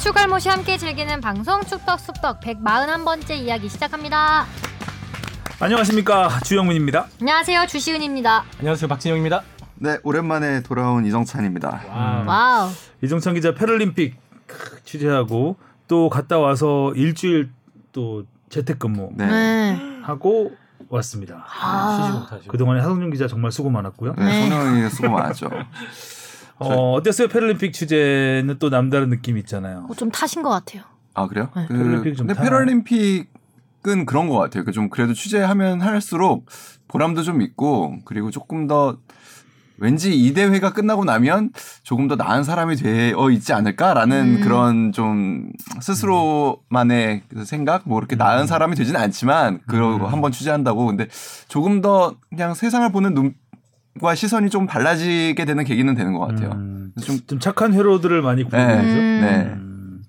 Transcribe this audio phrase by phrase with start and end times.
[0.00, 4.46] 축알못이 함께 즐기는 방송 축덕숙덕 141번째 이야기 시작합니다.
[5.60, 7.06] 안녕하십니까 주영민입니다.
[7.20, 8.44] 안녕하세요 주시은입니다.
[8.60, 9.42] 안녕하세요 박진영입니다.
[9.76, 11.82] 네, 오랜만에 돌아온 이정찬입니다.
[11.88, 12.24] 와.
[12.26, 12.70] 와우.
[13.02, 14.16] 이정찬 기자 패럴림픽
[14.84, 17.50] 취재하고 또 갔다 와서 일주일
[17.92, 19.26] 또 재택근무 네.
[19.26, 20.00] 네.
[20.02, 20.52] 하고
[20.88, 21.44] 왔습니다.
[21.60, 22.00] 아.
[22.06, 22.50] 쉬지 못하시고.
[22.50, 24.14] 그동안에 하성준 기자 정말 수고 많았고요.
[24.16, 24.48] 네, 네.
[24.48, 25.50] 손흥이 수고 많았죠.
[26.60, 27.28] 어, 어땠어요?
[27.28, 29.86] 패럴림픽 취재는 또 남다른 느낌이 있잖아요.
[29.88, 30.82] 어, 좀 타신 것 같아요.
[31.14, 31.48] 아 그래요?
[31.56, 31.64] 네.
[31.66, 32.44] 그, 패럴림픽 좀 근데 타나?
[32.50, 34.64] 패럴림픽은 그런 것 같아요.
[34.64, 36.46] 그 좀 그래도 취재하면 할수록
[36.88, 38.98] 보람도 좀 있고 그리고 조금 더
[39.82, 41.50] 왠지 이 대회가 끝나고 나면
[41.82, 44.40] 조금 더 나은 사람이 되어 있지 않을까라는 음.
[44.42, 45.50] 그런 좀
[45.80, 50.12] 스스로만의 그 생각 뭐 그렇게 나은 사람이 되지는 않지만 그러고 음.
[50.12, 51.06] 한번 취재한다고 근데
[51.48, 53.34] 조금 더 그냥 세상을 보는 눈
[54.00, 56.52] 과 시선이 좀 달라지게 되는 계기는 되는 것 같아요.
[56.52, 58.74] 음, 좀 좀 착한 회로들을 많이 구는 네.
[58.76, 58.88] 거죠.
[58.88, 59.20] 음.
[59.22, 59.52] 네.
[59.54, 60.02] 음,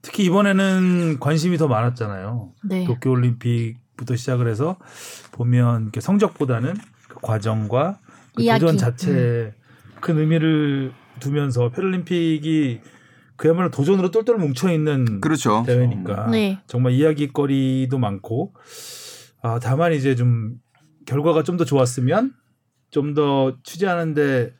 [0.00, 2.52] 특히 이번에는 관심이 더 많았잖아요.
[2.64, 2.84] 네.
[2.84, 4.76] 도쿄올림픽부터 시작을 해서
[5.32, 6.74] 보면 성적보다는
[7.08, 7.98] 그 과정과
[8.36, 8.58] 그.
[8.60, 9.52] 도전 자체에
[10.00, 12.80] 큰 의미를 두면서 패럴림픽이
[13.36, 15.64] 그야말로 도전으로 똘똘 뭉쳐 있는 그렇죠.
[15.66, 16.60] 대회니까 네.
[16.66, 18.54] 정말 이야기거리도 많고
[19.42, 20.54] 아 다만 이제 좀
[21.06, 22.32] 결과가 좀 더 좋았으면
[22.92, 24.52] 좀 더 취재하는데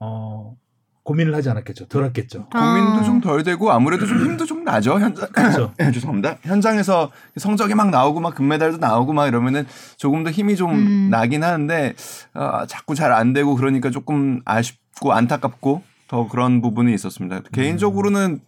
[0.00, 0.54] 어
[1.02, 1.86] 고민을 하지 않았겠죠.
[1.88, 2.46] 덜 했겠죠.
[2.50, 3.02] 고민도 아.
[3.02, 5.28] 좀덜 되고 아무래도 좀 힘도 좀 나죠 현장.
[5.32, 5.72] 그렇죠.
[5.78, 6.36] 죄송합니다.
[6.42, 11.08] 현장에서 성적이 막 나오고 막 금메달도 나오고 막 이러면은 조금 더 힘이 좀 음.
[11.10, 11.94] 나긴 하는데
[12.34, 17.40] 아, 자꾸 잘 안 되고 그러니까 조금 아쉽고 안타깝고 더 그런 부분이 있었습니다.
[17.52, 18.40] 개인적으로는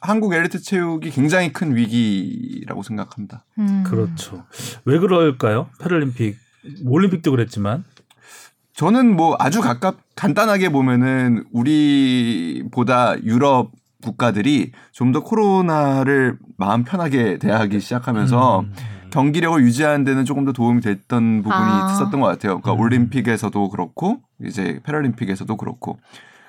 [0.00, 3.44] 한국 엘리트 체육이 굉장히 큰 위기라고 생각합니다.
[3.58, 3.82] 음.
[3.84, 4.44] 그렇죠.
[4.84, 5.68] 왜 그럴까요?
[5.80, 6.36] 패럴림픽
[6.86, 7.84] 올림픽도 그랬지만
[8.78, 13.72] 저는 뭐 아주 가깝 간단하게 보면은 우리보다 유럽
[14.04, 18.72] 국가들이 좀 더 코로나를 마음 편하게 대하기 시작하면서 음.
[19.10, 21.90] 경기력을 유지하는 데는 조금 더 도움이 됐던 부분이 아.
[21.92, 22.60] 있었던 것 같아요.
[22.60, 22.78] 그러니까 음.
[22.78, 25.98] 올림픽에서도 그렇고 이제 패럴림픽에서도 그렇고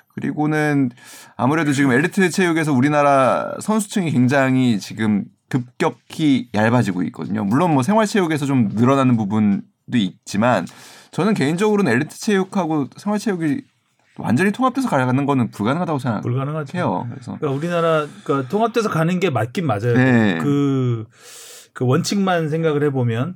[0.09, 0.91] 그리고는
[1.35, 7.43] 아무래도 지금 엘리트 체육에서 우리나라 선수층이 굉장히 지금 급격히 얇아지고 있거든요.
[7.43, 9.63] 물론 뭐 생활체육에서 좀 늘어나는 부분도
[9.95, 10.67] 있지만
[11.11, 13.61] 저는 개인적으로는 엘리트 체육하고 생활체육이
[14.17, 16.21] 완전히 통합돼서 가는 거는 불가능하다고 생각해요.
[16.21, 20.37] 불가능하죠 그래서 그러니까 우리나라 그러니까 통합돼서 가는 게 맞긴 맞아요 네.
[20.41, 21.05] 그,
[21.73, 23.35] 그 원칙만 생각을 해보면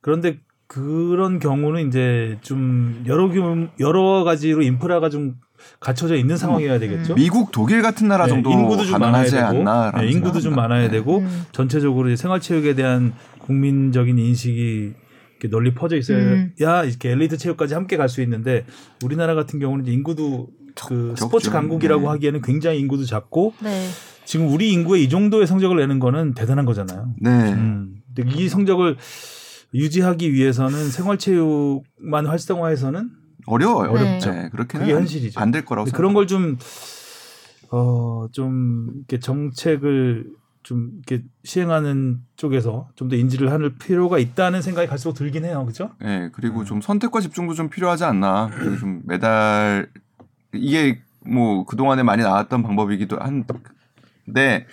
[0.00, 5.36] 그런데 그런 경우는 이제 좀 여러 규 여러 가지로 인프라가 좀
[5.80, 7.14] 갖춰져 있는 상황이어야 되겠죠.
[7.14, 10.54] 미국, 독일 같은 나라 네, 정도 인구도 좀 많아야 가능하지 되고, 않나라는 네, 인구도 좀.
[10.54, 10.88] 많아야 네.
[10.90, 11.44] 되고 음.
[11.52, 14.94] 전체적으로 생활체육에 대한 국민적인 인식이
[15.44, 16.52] 이렇게 널리 퍼져 있어야 음.
[16.56, 18.64] 이렇게 엘리트 체육까지 함께 갈 수 있는데
[19.04, 21.16] 우리나라 같은 경우는 인구도 그 적죠.
[21.16, 22.08] 스포츠 강국이라고 네.
[22.08, 23.88] 하기에는 굉장히 인구도 작고 네.
[24.24, 27.14] 지금 우리 인구의 이 정도의 성적을 내는 거는 대단한 거잖아요.
[27.20, 27.30] 네.
[27.52, 27.96] 음.
[28.14, 28.96] 근데 이 성적을
[29.74, 33.10] 유지하기 위해서는 생활체육만 활성화해서는
[33.46, 33.90] 어려워요.
[33.90, 34.30] 어렵죠.
[34.32, 35.40] 네, 그렇게는 그게 현실이죠.
[35.40, 36.14] 안 될 거라고 그런 생각합니다.
[36.18, 36.58] 걸 좀,
[37.70, 40.26] 어, 좀, 이렇게 정책을
[40.64, 45.64] 좀 이렇게 시행하는 쪽에서 좀 더 인지를 할 필요가 있다는 생각이 갈수록 들긴 해요.
[45.66, 45.90] 그죠?
[46.00, 46.64] 네, 그리고 음.
[46.64, 48.50] 좀 선택과 집중도 좀 필요하지 않나.
[48.54, 49.88] 그리고 좀 메달
[50.52, 54.66] 이게 뭐 그 동안에 많이 나왔던 방법이기도 한데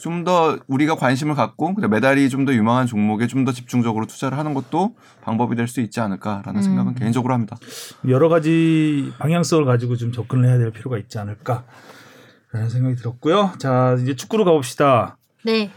[0.00, 4.38] 좀 더 우리가 관심을 갖고 그래 메달이 좀 더 유망한 종목에 좀 더 집중적으로 투자를
[4.38, 6.62] 하는 것도 방법이 될 수 있지 않을까라는 음.
[6.62, 7.56] 생각은 개인적으로 합니다.
[8.08, 11.64] 여러 가지 방향성을 가지고 좀 접근을 해야 될 필요가 있지 않을까.
[12.52, 13.52] 라는 생각이 들었고요.
[13.58, 15.18] 자, 이제 축구로 가봅시다.
[15.46, 15.70] 네.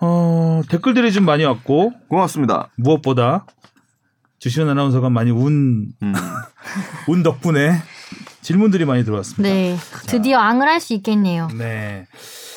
[0.00, 2.70] 어, 댓글들이 좀 많이 왔고, 고맙습니다.
[2.76, 3.46] 무엇보다
[4.40, 6.12] 주시은 아나운서가 많이 운, 음.
[7.08, 7.70] 운 덕분에
[8.42, 9.42] 질문들이 많이 들어왔습니다.
[9.48, 9.76] 네.
[10.08, 11.48] 드디어 앙을 할 수 있겠네요.
[11.56, 12.06] 네.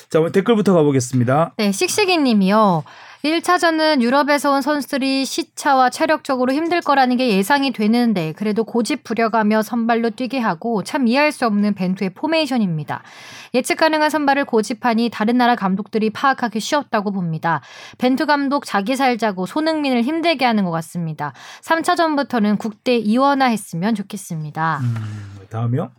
[0.10, 1.54] 자, 댓글부터 가보겠습니다.
[1.58, 2.84] 네, 씩씩이 님이요.
[3.24, 10.12] 1차전은 유럽에서 온 선수들이 시차와 체력적으로 힘들 거라는 게 예상이 되는데 그래도 고집 부려가며 선발로
[10.12, 13.04] 뛰게 하고 참 이해할 수 없는 벤투의 포메이션입니다.
[13.54, 17.60] 예측 가능한 선발을 고집하니 다른 나라 감독들이 파악하기 쉬웠다고 봅니다.
[17.98, 21.34] 벤투 감독 자기 살자고 손흥민을 힘들게 하는 것 같습니다.
[21.62, 24.80] 3차전부터는 국대 이원화 했으면 좋겠습니다.
[24.82, 24.96] 음,
[25.50, 25.92] 다음이요.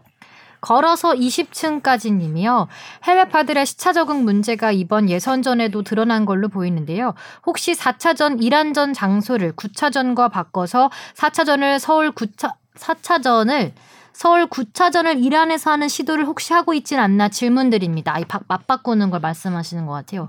[0.60, 2.68] 걸어서 20층까지 님이요.
[3.04, 7.14] 해외 파들의 시차 적응 문제가 이번 예선전에도 드러난 걸로 보이는데요.
[7.46, 13.72] 혹시 4차전 1안전 장소를 9차전과 바꿔서 4차전을 서울 9차 4차전을
[14.20, 18.18] 서울 9차전을 이란에서 하는 시도를 혹시 하고 있진 않나 질문드립니다.
[18.18, 20.28] 이 바- 맞바꾸는 걸 말씀하시는 것 같아요.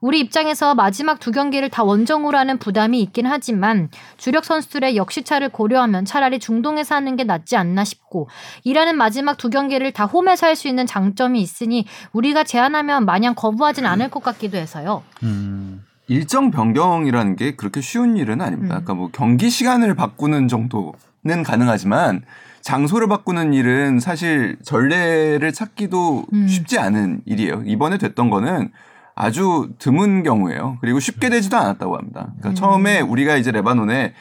[0.00, 6.04] 우리 입장에서 마지막 두 경기를 다 원정으로 하는 부담이 있긴 하지만 주력 선수들의 역시차를 고려하면
[6.04, 8.28] 차라리 중동에서 하는 게 낫지 않나 싶고
[8.64, 13.86] 이란은 마지막 두 경기를 다 홈에서 할 수 있는 장점이 있으니 우리가 제안하면 마냥 거부하진
[13.86, 15.04] 않을 것 같기도 해서요.
[15.22, 15.84] 음.
[16.08, 18.74] 일정 변경이라는 게 그렇게 쉬운 일은 아닙니다.
[18.78, 18.82] 음.
[18.82, 22.22] 그러니까 뭐 경기 시간을 바꾸는 정도는 가능하지만
[22.62, 26.48] 장소를 바꾸는 일은 사실 전례를 찾기도 음.
[26.48, 27.62] 쉽지 않은 일이에요.
[27.66, 28.70] 이번에 됐던 거는
[29.14, 30.78] 아주 드문 경우예요.
[30.80, 32.26] 그리고 쉽게 되지도 않았다고 합니다.
[32.38, 32.54] 그러니까 음.
[32.54, 34.14] 처음에 우리가 이제 레바논에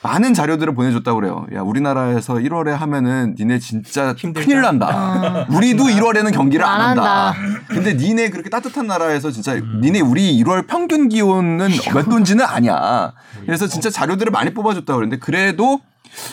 [0.00, 1.44] 많은 자료들을 보내줬다고 그래요.
[1.54, 4.46] 야, 우리나라에서 1월에 하면은 니네 진짜 힘들다.
[4.46, 4.86] 큰일 난다.
[4.88, 5.46] 어.
[5.52, 7.30] 우리도 1월에는 경기를 안 안 한다.
[7.32, 7.34] 한다.
[7.66, 13.12] 근데 니네 그렇게 따뜻한 나라에서 진짜 니네 우리 1월 평균 기온은 몇 도인지는 아냐.
[13.44, 15.80] 그래서 진짜 자료들을 많이 뽑아줬다고 그러는데 그래도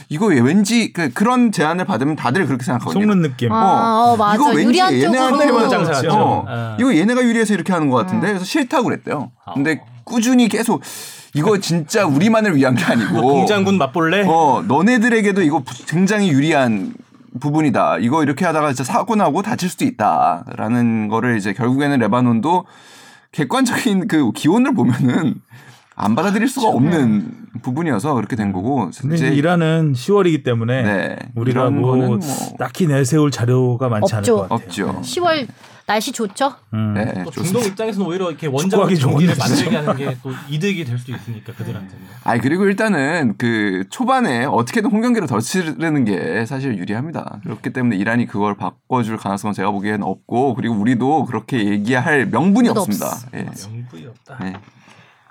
[0.10, 3.01] 이거 왠지 그, 그런 제안을 받으면 다들 그렇게 생각하거든요.
[3.06, 3.51] 속는 느낌.
[3.51, 4.36] 아, 어, 맞아.
[4.36, 5.69] 이거 왠지 얘네한테만 쪽으로.
[5.69, 6.10] 장사하죠.
[6.12, 6.77] 어, 어.
[6.80, 9.31] 이거 얘네가 유리해서 이렇게 하는 것 같은데 그래서 싫다고 그랬대요.
[9.54, 10.81] 근데 꾸준히 계속
[11.33, 14.24] 이거 진짜 우리만을 위한 게 아니고 공장군 맛볼래?
[14.27, 16.94] 어, 너네들에게도 이거 부- 굉장히 유리한
[17.42, 17.98] 부분이다.
[18.00, 22.66] 이거 이렇게 하다가 진짜 사고 나고 다칠 수도 있다라는 거를 이제 결국에는 레바논도
[23.33, 25.36] 객관적인 그 기온을 보면은
[25.95, 27.31] 안 받아들일 수가 없는
[27.62, 32.19] 부분이어서 그렇게 된 거고 근데 이제 이란은 10월이기 때문에 네, 우리가 뭐, 거는 뭐
[32.59, 34.38] 딱히 내세울 자료가 많지 없죠.
[34.39, 34.88] 않을 것 같아요.
[34.89, 35.01] 없죠.
[35.01, 35.47] 10월
[35.88, 36.51] 날씨 좋죠?
[36.74, 36.95] 음.
[36.95, 37.44] 네, 또 좋습니다.
[37.44, 42.06] 중동 입장에서는 오히려 이렇게 경기를 좋은 만들게 하는 게 또 이득이 될 수도 있으니까 그들한테는.
[42.24, 47.39] 아니 그리고 일단은 그 초반에 어떻게든 홈 경기를 더 치르는 게 사실 유리합니다.
[47.44, 53.06] 그렇기 때문에 이란이 그걸 바꿔줄 가능성은 제가 보기에는 없고 그리고 우리도 그렇게 얘기할 명분이 없습니다.
[53.06, 53.27] 없어.
[53.36, 53.44] 예.
[53.44, 54.38] 명분이 없다.
[54.44, 54.53] 네.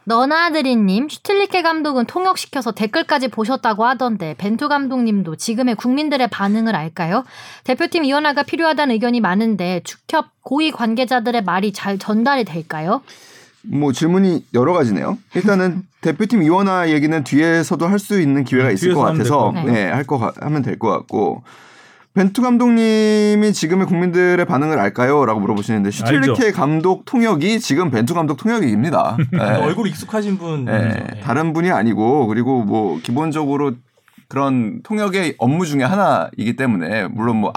[0.04, 7.24] 너나드리님 슈틸리케 감독은 통역시켜서 댓글까지 보셨다고 하던데 벤투 감독님도 지금의 국민들의 반응을 알까요?
[7.64, 13.00] 대표팀 이원화가 필요하다는 의견이 많은데 축협 고위 관계자들의 말이 잘 전달이 될까요?
[13.62, 15.16] 뭐 질문이 여러 가지네요.
[15.34, 19.52] 일단은 대표팀 이원화 얘기는 뒤에서도 할 수 있는 기회가 있을 뒤에서 것 같아서.
[19.64, 21.42] 네, 할거 하면 될 것 같고
[22.14, 29.16] 벤투 감독님이 지금의 국민들의 반응을 알까요?라고 물어보시는데 슈틸리케 감독 통역이 지금 벤투 감독 통역입니다.
[29.32, 29.38] 네.
[29.40, 30.64] 얼굴 익숙하신 분.
[30.66, 33.72] 네, 다른 분이 아니고 그리고 뭐 기본적으로
[34.28, 37.52] 그런 통역의 업무 중에 하나이기 때문에 물론 뭐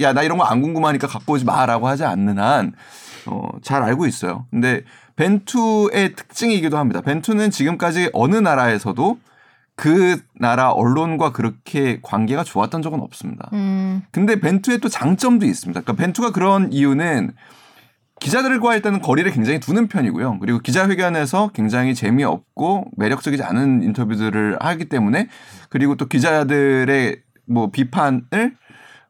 [0.00, 2.72] 야 나 이런 거 안 궁금하니까 갖고 오지 마라고 하지 않는 한
[3.26, 4.46] 어, 잘 알고 있어요.
[4.52, 4.82] 근데
[5.16, 7.00] 벤투의 특징이기도 합니다.
[7.00, 9.18] 벤투는 지금까지 어느 나라에서도
[9.76, 13.50] 그 나라 언론과 그렇게 관계가 좋았던 적은 없습니다.
[13.52, 15.82] 음, 근데 벤투의 또 장점도 있습니다.
[15.82, 17.32] 그러니까 벤투가 그런 이유는
[18.18, 20.38] 기자들과 일단은 거리를 굉장히 두는 편이고요.
[20.40, 25.28] 그리고 기자회견에서 굉장히 재미없고 매력적이지 않은 인터뷰들을 하기 때문에
[25.68, 28.56] 그리고 또 기자들의 뭐 비판을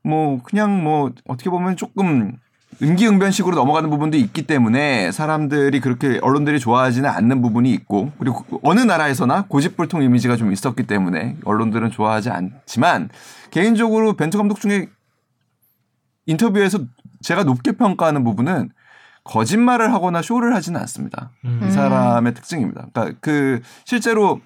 [0.02, 2.36] 뭐 그냥 뭐 어떻게 보면 조금
[2.80, 9.46] 임기응변식으로 넘어가는 부분도 있기 때문에 사람들이 그렇게 언론들이 좋아하지는 않는 부분이 있고 그리고 어느 나라에서나
[9.48, 13.08] 고집불통 이미지가 좀 있었기 때문에 언론들은 좋아하지 않지만
[13.50, 14.88] 개인적으로 벤투 감독 중에
[16.26, 16.80] 인터뷰에서
[17.22, 18.70] 제가 높게 평가하는 부분은
[19.24, 21.30] 거짓말을 하거나 쇼를 하지는 않습니다.
[21.44, 21.64] 음.
[21.66, 22.86] 이 사람의 특징입니다.
[22.92, 24.40] 그러니까 그 실제로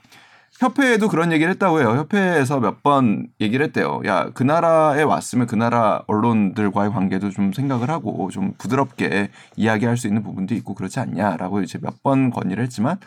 [0.61, 1.89] 협회에도 그런 얘기를 했다고 해요.
[1.97, 4.01] 협회에서 몇 번 얘기를 했대요.
[4.07, 10.07] 야, 그 나라에 왔으면 그 나라 언론들과의 관계도 좀 생각을 하고 좀 부드럽게 이야기할 수
[10.07, 12.99] 있는 부분도 있고 그렇지 않냐라고 이제 몇 번 건의를 했지만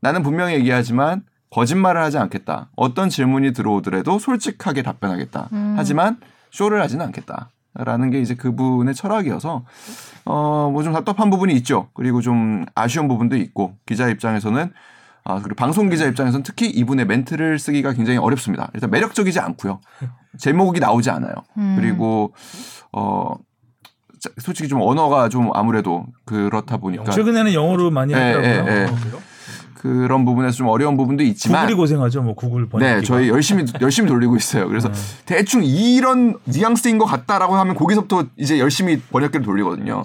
[0.00, 2.68] 나는 분명히 얘기하지만 거짓말을 하지 않겠다.
[2.76, 5.48] 어떤 질문이 들어오더라도 솔직하게 답변하겠다.
[5.52, 5.74] 음.
[5.76, 6.18] 하지만
[6.50, 7.48] 쇼를 하지는 않겠다.
[7.74, 9.64] 라는 게 이제 그분의 철학이어서
[10.26, 11.88] 어 뭐 좀 답답한 부분이 있죠.
[11.94, 14.72] 그리고 좀 아쉬운 부분도 있고 기자 입장에서는
[15.24, 18.70] 아 그리고 방송 기자 입장에서는 특히 이분의 멘트를 쓰기가 굉장히 어렵습니다.
[18.74, 19.80] 일단 매력적이지 않고요.
[20.38, 21.34] 제목이 나오지 않아요.
[21.58, 21.76] 음.
[21.78, 22.34] 그리고
[22.92, 23.34] 어
[24.18, 28.72] 자, 솔직히 좀 언어가 좀 아무래도 그렇다 보니까 최근에는 영어로 많이 예, 하더라고요.
[28.72, 28.88] 예, 예.
[29.74, 32.22] 그런 부분에서 좀 어려운 부분도 있지만 구글이 고생하죠.
[32.22, 32.86] 뭐 구글 번역.
[32.86, 34.68] 네, 저희 열심히 열심히 돌리고 있어요.
[34.68, 34.98] 그래서 네.
[35.26, 40.04] 대충 이런 뉘앙스인 것 같다라고 하면 거기서부터 이제 열심히 번역기를 돌리거든요.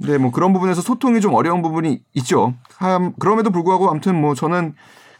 [0.00, 2.54] 근데 뭐 그런 부분에서 소통이 좀 어려운 부분이 있죠.
[2.76, 4.74] 함- 그럼에도 불구하고 아무튼 뭐 저는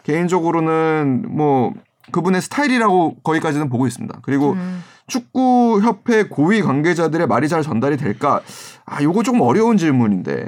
[0.04, 1.72] 개인적으로는 뭐
[2.12, 4.20] 그분의 스타일이라고 거기까지는 보고 있습니다.
[4.22, 4.82] 그리고 음.
[5.06, 8.40] 축구 협회 고위 관계자들의 말이 잘 전달이 될까?
[8.86, 10.46] 아, 요거 조금 어려운 질문인데.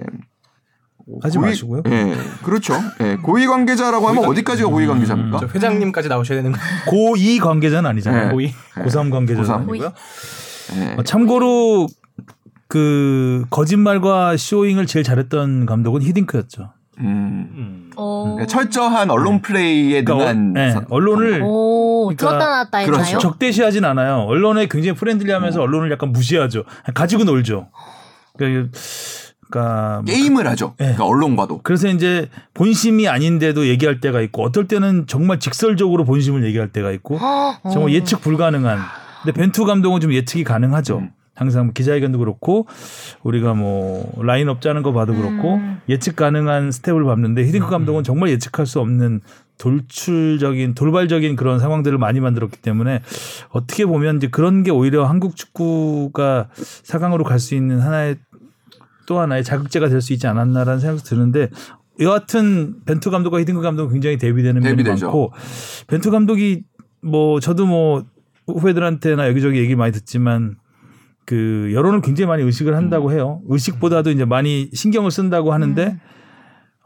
[1.20, 1.82] 하지 마시고요.
[1.88, 2.74] 예, 그렇죠.
[3.00, 5.40] 예, 고위 관계자라고 하면 어디까지가 고위 관계자입니까?
[5.40, 6.58] 저 회장님까지 나오셔야 되는 거.
[6.86, 8.26] 고위 관계자는 아니잖아요.
[8.28, 8.32] 네.
[8.32, 8.52] 고위.
[8.76, 9.54] 고3 관계자는 고3.
[9.54, 9.92] 아니고요.
[10.76, 10.94] 예.
[10.98, 11.88] 어, 참고로
[12.72, 16.70] 그 거짓말과 showing을 제일 잘했던 감독은 히딩크였죠.
[17.00, 17.04] 음.
[17.54, 17.90] 음.
[17.96, 18.22] 어.
[18.34, 22.06] 그러니까 철저한 언론 플레이에 그러니까 능한 어, 네, 사- 언론을 오.
[22.06, 22.96] 그러니까 들었다 놨다 했나요?
[22.96, 23.18] 그렇죠.
[23.18, 24.20] 적대시하진 않아요.
[24.20, 25.62] 언론에 굉장히 friendly하면서 음.
[25.64, 26.64] 언론을 약간 무시하죠.
[26.94, 27.68] 가지고 놀죠.
[28.38, 28.70] 그러니까,
[29.50, 30.68] 그러니까 뭐 게임을 하죠.
[30.80, 30.84] 예.
[30.84, 31.60] 그러니까 언론과도.
[31.64, 37.18] 그래서 이제 본심이 아닌데도 얘기할 때가 있고 어떨 때는 정말 직설적으로 본심을 얘기할 때가 있고
[37.20, 37.54] 어.
[37.70, 38.78] 정말 예측 불가능한.
[39.24, 41.00] 근데 벤투 감독은 좀 예측이 가능하죠.
[41.00, 41.10] 음.
[41.34, 42.66] 항상 뭐 기자회견도 그렇고
[43.22, 45.80] 우리가 뭐 라인업 짜는 거 봐도 그렇고 음.
[45.88, 49.20] 예측 가능한 스텝을 밟는데 히딩크 감독은 정말 예측할 수 없는
[49.58, 53.00] 돌출적인 돌발적인 그런 상황들을 많이 만들었기 때문에
[53.50, 58.16] 어떻게 보면 이제 그런 게 오히려 한국 축구가 4강으로 갈 수 있는 하나의
[59.06, 61.48] 또 하나의 자극제가 될 수 있지 않았나라는 생각도 드는데
[62.00, 65.06] 여하튼 벤투 감독과 히딩크 감독은 굉장히 대비되는 면이 대비되죠.
[65.06, 65.32] 많고
[65.86, 66.62] 벤투 감독이
[67.00, 68.04] 뭐 저도 뭐
[68.46, 70.56] 후배들한테나 여기저기 얘기 많이 듣지만
[71.24, 73.12] 그 여론을 굉장히 많이 의식을 한다고 음.
[73.12, 73.40] 해요.
[73.48, 76.00] 의식보다도 이제 많이 신경을 쓴다고 하는데 음.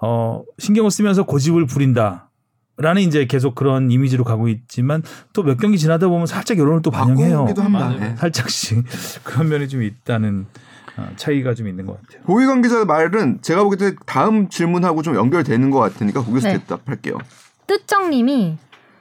[0.00, 2.31] 어 신경을 쓰면서 고집을 부린다.
[2.78, 5.02] 라는 이제 계속 그런 이미지로 가고 있지만
[5.33, 7.47] 또 몇 경기 지나다 보면 살짝 여론을 또 반영해요.
[8.02, 8.16] 예.
[8.16, 8.85] 살짝씩
[9.25, 10.45] 그런 면이 좀 있다는
[10.99, 12.23] 어, 차이가 좀 있는 것 같아요.
[12.25, 16.59] 고위 관계자 말은 제가 보기에 때 다음 질문하고 좀 연결되는 것 같으니까 거기서 네.
[16.59, 17.16] 대답할게요.
[17.66, 18.59] 뜻정님이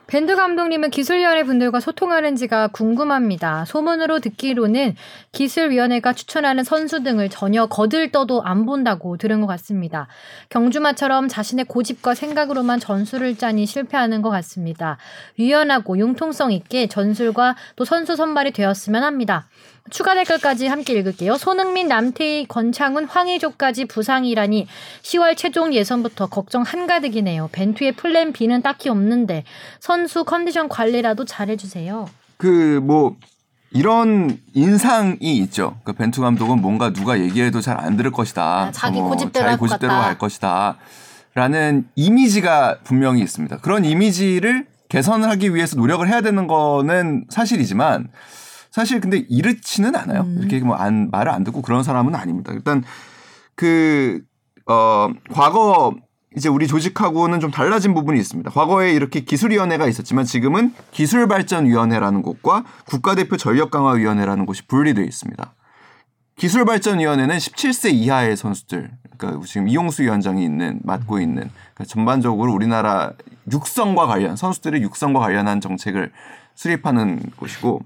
[0.07, 3.65] 밴드 감독님은 기술위원회 분들과 소통하는지가 궁금합니다.
[3.65, 4.95] 소문으로 듣기로는
[5.31, 10.07] 기술위원회가 추천하는 선수 등을 전혀 거들떠도 안 본다고 들은 것 같습니다.
[10.49, 14.97] 경주마처럼 자신의 고집과 생각으로만 전술을 짜니 실패하는 것 같습니다.
[15.39, 19.47] 유연하고 융통성 있게 전술과 또 선수 선발이 되었으면 합니다.
[19.91, 21.37] 추가 댓글까지 함께 읽을게요.
[21.37, 24.67] 손흥민, 남태희, 권창훈, 황의조까지 부상이라니
[25.03, 27.49] 10월 최종 예선부터 걱정 한가득이네요.
[27.51, 29.43] 벤투의 플랜 B는 딱히 없는데
[29.79, 32.07] 선수 컨디션 관리라도 잘해주세요.
[32.37, 33.15] 그 뭐
[33.71, 35.77] 이런 인상이 있죠.
[35.83, 38.43] 그 벤투 감독은 뭔가 누가 얘기해도 잘 안 들을 것이다.
[38.67, 39.91] 아, 자기 뭐 고집대로 자기 고집대로.
[39.91, 40.77] 할 것이다.
[41.33, 43.57] 라는 이미지가 분명히 있습니다.
[43.57, 48.07] 그런 이미지를 개선을 하기 위해서 노력을 해야 되는 거는 사실이지만
[48.75, 50.23] 사실 근데 이렇지는 않아요.
[50.23, 50.35] 음.
[50.37, 52.51] 이렇게 뭐 안, 말을 안 듣고 그런 사람은 아닙니다.
[52.51, 52.83] 일단
[53.55, 54.21] 그,
[54.65, 55.95] 어, 과거
[56.35, 58.51] 이제 우리 조직하고는 좀 달라진 부분이 있습니다.
[58.51, 65.55] 과거에 이렇게 기술위원회가 있었지만 지금은 기술발전위원회라는 곳과 국가대표 전력강화위원회라는 곳이 분리되어 있습니다.
[66.35, 73.13] 기술발전위원회는 17세 이하의 선수들, 그러니까 지금 이용수 위원장이 있는 맡고 있는 그러니까 전반적으로 우리나라
[73.49, 76.11] 육성과 관련 선수들의 육성과 관련한 정책을
[76.55, 77.79] 수립하는 곳이고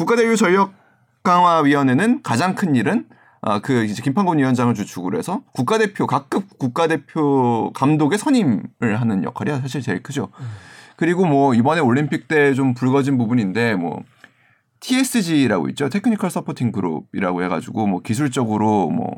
[0.00, 0.72] 국가대표 전력
[1.24, 3.04] 강화위원회는 가장 큰 일은
[3.42, 9.82] 아, 그 이제 김판곤 위원장을 주축으로 해서 국가대표 각급 국가대표 감독의 선임을 하는 역할이 사실
[9.82, 10.28] 제일 크죠.
[10.96, 14.02] 그리고 뭐 이번에 올림픽 때 좀 불거진 부분인데 뭐
[14.80, 15.88] TSG라고 있죠.
[15.90, 19.10] technical supporting group이라고 해가지고 뭐 기술적으로 뭐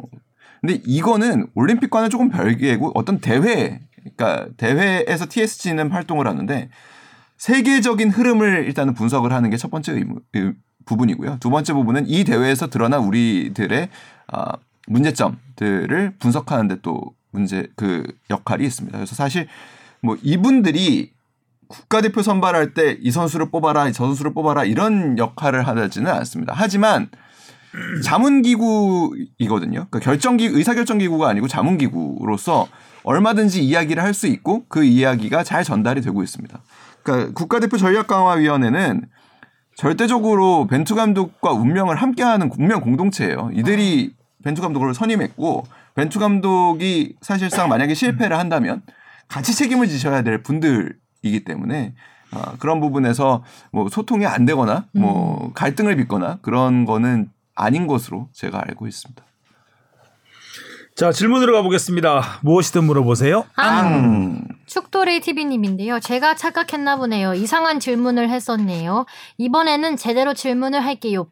[0.60, 3.80] 근데 이거는 올림픽과는 조금 별개고 어떤 대회
[4.16, 6.68] 그러니까 대회에서 TSG는 활동을 하는데
[7.38, 11.38] 세계적인 흐름을 일단은 분석을 하는 게 첫 번째 의무, 의- 부분이고요.
[11.40, 13.88] 두 번째 부분은 이 대회에서 드러난 우리들의
[14.28, 14.52] 아,
[14.86, 18.96] 문제점들을 분석하는데 또 문제 그 역할이 있습니다.
[18.98, 19.46] 그래서 사실
[20.00, 21.12] 뭐 이분들이
[21.68, 26.52] 국가대표 선발할 때 이 선수를 뽑아라, 저 선수를 뽑아라 이런 역할을 하지는 않습니다.
[26.54, 27.08] 하지만
[28.04, 29.86] 자문기구이거든요.
[29.90, 32.68] 그러니까 결정기 의사결정기구가 아니고 자문기구로서
[33.04, 36.60] 얼마든지 이야기를 할 수 있고 그 이야기가 잘 전달이 되고 있습니다.
[37.02, 39.06] 그러니까 국가대표 전략강화위원회는
[39.76, 43.50] 절대적으로 벤투 감독과 운명을 함께하는 운명 공동체예요.
[43.54, 44.14] 이들이
[44.44, 45.64] 벤투 감독을 선임했고
[45.94, 48.82] 벤투 감독이 사실상 만약에 실패를 한다면
[49.28, 51.94] 같이 책임을 지셔야 될 분들이기 때문에
[52.34, 58.62] 어, 그런 부분에서 뭐 소통이 안 되거나 뭐 갈등을 빚거나 그런 거는 아닌 것으로 제가
[58.66, 59.22] 알고 있습니다.
[60.94, 62.40] 자 질문으로 가보겠습니다.
[62.42, 63.44] 무엇이든 물어보세요.
[63.56, 64.42] 아, 음.
[64.66, 66.00] 축돌이 TV님인데요.
[66.00, 67.34] 제가 착각했나 보네요.
[67.34, 69.06] 이상한 질문을 했었네요.
[69.38, 71.26] 이번에는 제대로 질문을 할게요.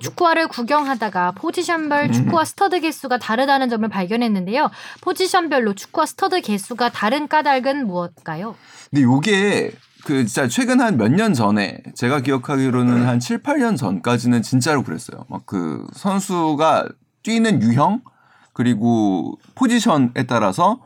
[0.00, 4.70] 축구화를 구경하다가 포지션별 축구화 스터드 개수가 다르다는 점을 발견했는데요.
[5.00, 8.56] 포지션별로 축구화 스터드 개수가 다른 까닭은 무엇일까요?
[8.90, 9.72] 근데 요게
[10.04, 15.24] 그 진짜 최근 한 몇 년 전에 제가 기억하기로는 한 7, 8년 전까지는 진짜로 그랬어요.
[15.30, 16.88] 막 그 선수가
[17.22, 18.02] 뛰는 유형
[18.56, 20.78] 그리고 포지션에 따라서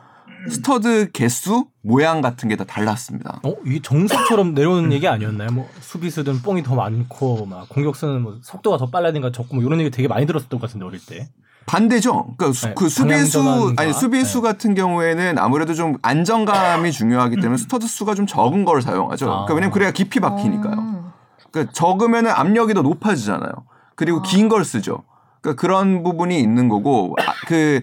[0.49, 3.39] 스터드 개수, 모양 같은 게 다 달랐습니다.
[3.45, 5.51] 어, 이게 정석처럼 내려오는 얘기 아니었나요?
[5.53, 9.91] 뭐 수비수든 뽕이 더 많고 막 공격수는 뭐 속도가 더 빨라든가 적고 뭐 이런 얘기
[9.91, 11.29] 되게 많이 들었었던 것 같은데 어릴 때.
[11.67, 12.35] 반대죠.
[12.37, 14.49] 그러니까 수, 네, 그 수비수 아니 수비수 네.
[14.49, 19.27] 같은 경우에는 아무래도 좀 안정감이 중요하기 때문에 스터드 수가 좀 적은 걸 사용하죠.
[19.27, 19.55] 그러니까 아.
[19.55, 20.75] 왜냐면 그래야 깊이 박히니까요.
[20.77, 21.13] 어.
[21.53, 23.53] 그러니까 적으면은 압력이 더 높아지잖아요.
[23.95, 25.05] 그리고 긴걸 쓰죠.
[25.41, 27.81] 그러니까 그런 부분이 있는 거고 아, 그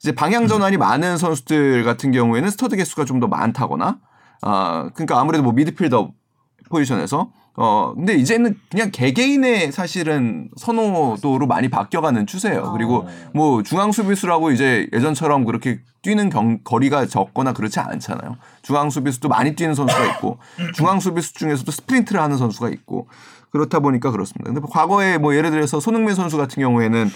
[0.00, 3.98] 이제 방향 전환이 많은 선수들 같은 경우에는 스터드 개수가 좀 더 많다거나
[4.42, 6.12] 아 그러니까 아무래도 뭐 미드필더
[6.70, 12.70] 포지션에서 어 근데 이제는 그냥 개개인의 사실은 선호도로 많이 바뀌어가는 추세예요.
[12.72, 18.36] 그리고 뭐 중앙 수비수라고 이제 예전처럼 그렇게 뛰는 경, 거리가 적거나 그렇지 않잖아요.
[18.62, 20.38] 중앙 수비수도 많이 뛰는 선수가 있고
[20.76, 23.08] 중앙 수비수 중에서도 스프린트를 하는 선수가 있고
[23.50, 24.52] 그렇다 보니까 그렇습니다.
[24.52, 27.10] 근데 과거에 뭐 예를 들어서 손흥민 선수 같은 경우에는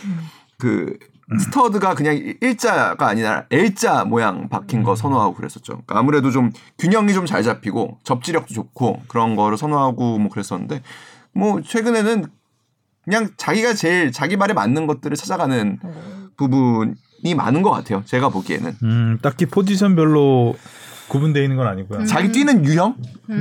[0.59, 0.97] 그
[1.39, 5.73] 스터드가 그냥 일자가 아니라 L자 모양 박힌 거 선호하고 그랬었죠.
[5.73, 10.83] 그러니까 아무래도 좀 균형이 좀 잘 잡히고 접지력도 좋고 그런 거를 선호하고 뭐 그랬었는데
[11.33, 12.27] 뭐 최근에는
[13.05, 15.79] 그냥 자기가 제일 자기 말에 맞는 것들을 찾아가는
[16.37, 18.03] 부분이 많은 것 같아요.
[18.05, 20.55] 제가 보기에는 음, 딱히 포지션별로
[21.13, 22.07] 구분되어 있는 건 아니고요.
[22.07, 22.97] 자기 뛰는 유형,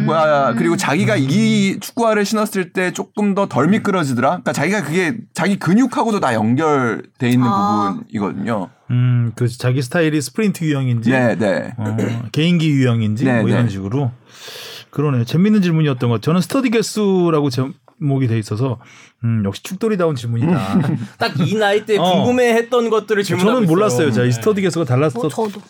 [0.05, 4.27] 뭐야 그리고 자기가 이 축구화를 신었을 때 조금 더 덜 미끄러지더라.
[4.27, 7.93] 그러니까 자기가 그게 자기 근육하고도 다 연결돼 있는 아.
[7.97, 8.69] 부분이거든요.
[8.89, 11.73] 음, 그 자기 스타일이 스프린트 유형인지 네, 네.
[11.77, 11.95] 어,
[12.33, 13.71] 개인기 유형인지 네, 뭐 이런 네.
[13.71, 14.11] 식으로
[14.89, 15.23] 그러네요.
[15.23, 16.21] 재밌는 질문이었던 것.
[16.21, 18.79] 저는 스터드 개수라고 제목이 돼 있어서
[19.23, 20.79] 음, 역시 축돌이다운 질문이다.
[21.19, 22.03] 딱 이 나이 때 어.
[22.03, 24.07] 궁금해했던 것들을 질문하고 저는 몰랐어요.
[24.09, 24.11] 있어요.
[24.11, 24.31] 자, 이 네.
[24.31, 25.61] 스터드 개수가 달랐었는지도 어, 저도.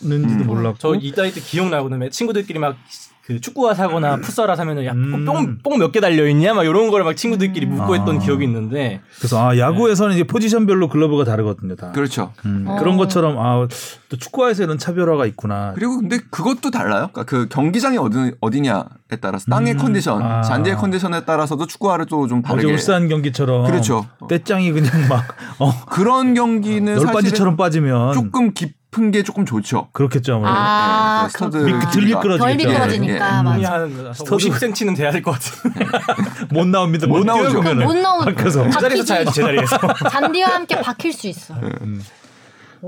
[0.45, 0.77] 몰랐고.
[0.77, 2.09] 저 이 나이 때 기억나거든요.
[2.09, 2.77] 친구들끼리 막
[3.25, 5.25] 그 축구화 사거나 풋살화 사면은 음.
[5.27, 7.97] 야뽕뽕 몇 개 달려 있냐 막 이런 걸막 친구들끼리 묻고 아.
[7.97, 11.75] 했던 기억이 있는데 그래서 아 야구에서는 이제 포지션별로 글러브가 다르거든요.
[11.75, 11.91] 다.
[11.91, 12.33] 그렇죠.
[12.45, 12.77] 음, 어.
[12.77, 13.67] 그런 것처럼 아
[14.11, 15.71] 또 축구화에서 이런 차별화가 있구나.
[15.73, 17.09] 그리고 근데 그것도 달라요.
[17.13, 18.83] 그러니까 그 경기장이 어디 어디냐에
[19.21, 19.77] 따라서 땅의 음.
[19.77, 20.41] 컨디션, 아.
[20.41, 24.05] 잔디의 컨디션에 따라서도 축구화를 또좀 어제 다르게 울산 경기처럼 그렇죠.
[24.27, 25.23] 떼짱이 그냥 막
[25.59, 27.21] 어, 그런 경기는 널빤지처럼
[27.53, 29.88] 사실은 빠지면 조금 깊은 게 조금 좋죠.
[29.93, 30.33] 그렇겠죠.
[30.36, 30.53] 아무래도.
[30.53, 31.57] 아, 네, 스터드.
[31.57, 32.38] 미- 들 미끄러지겠죠.
[32.38, 33.71] 덜 미끄러지니까 예, 맞아.
[33.74, 35.71] 한 스터드- 50cm는 돼야 될 것 같은.
[36.51, 37.07] 못 나옵니다.
[37.07, 37.62] 못 못 나오죠.
[37.63, 37.86] 나오죠.
[37.86, 38.19] 못 나오.
[38.19, 38.63] 밖에서.
[38.65, 39.77] 그 자리에서 차야지 제자리에서.
[40.12, 41.55] 잔디와 함께 박힐 수 있어.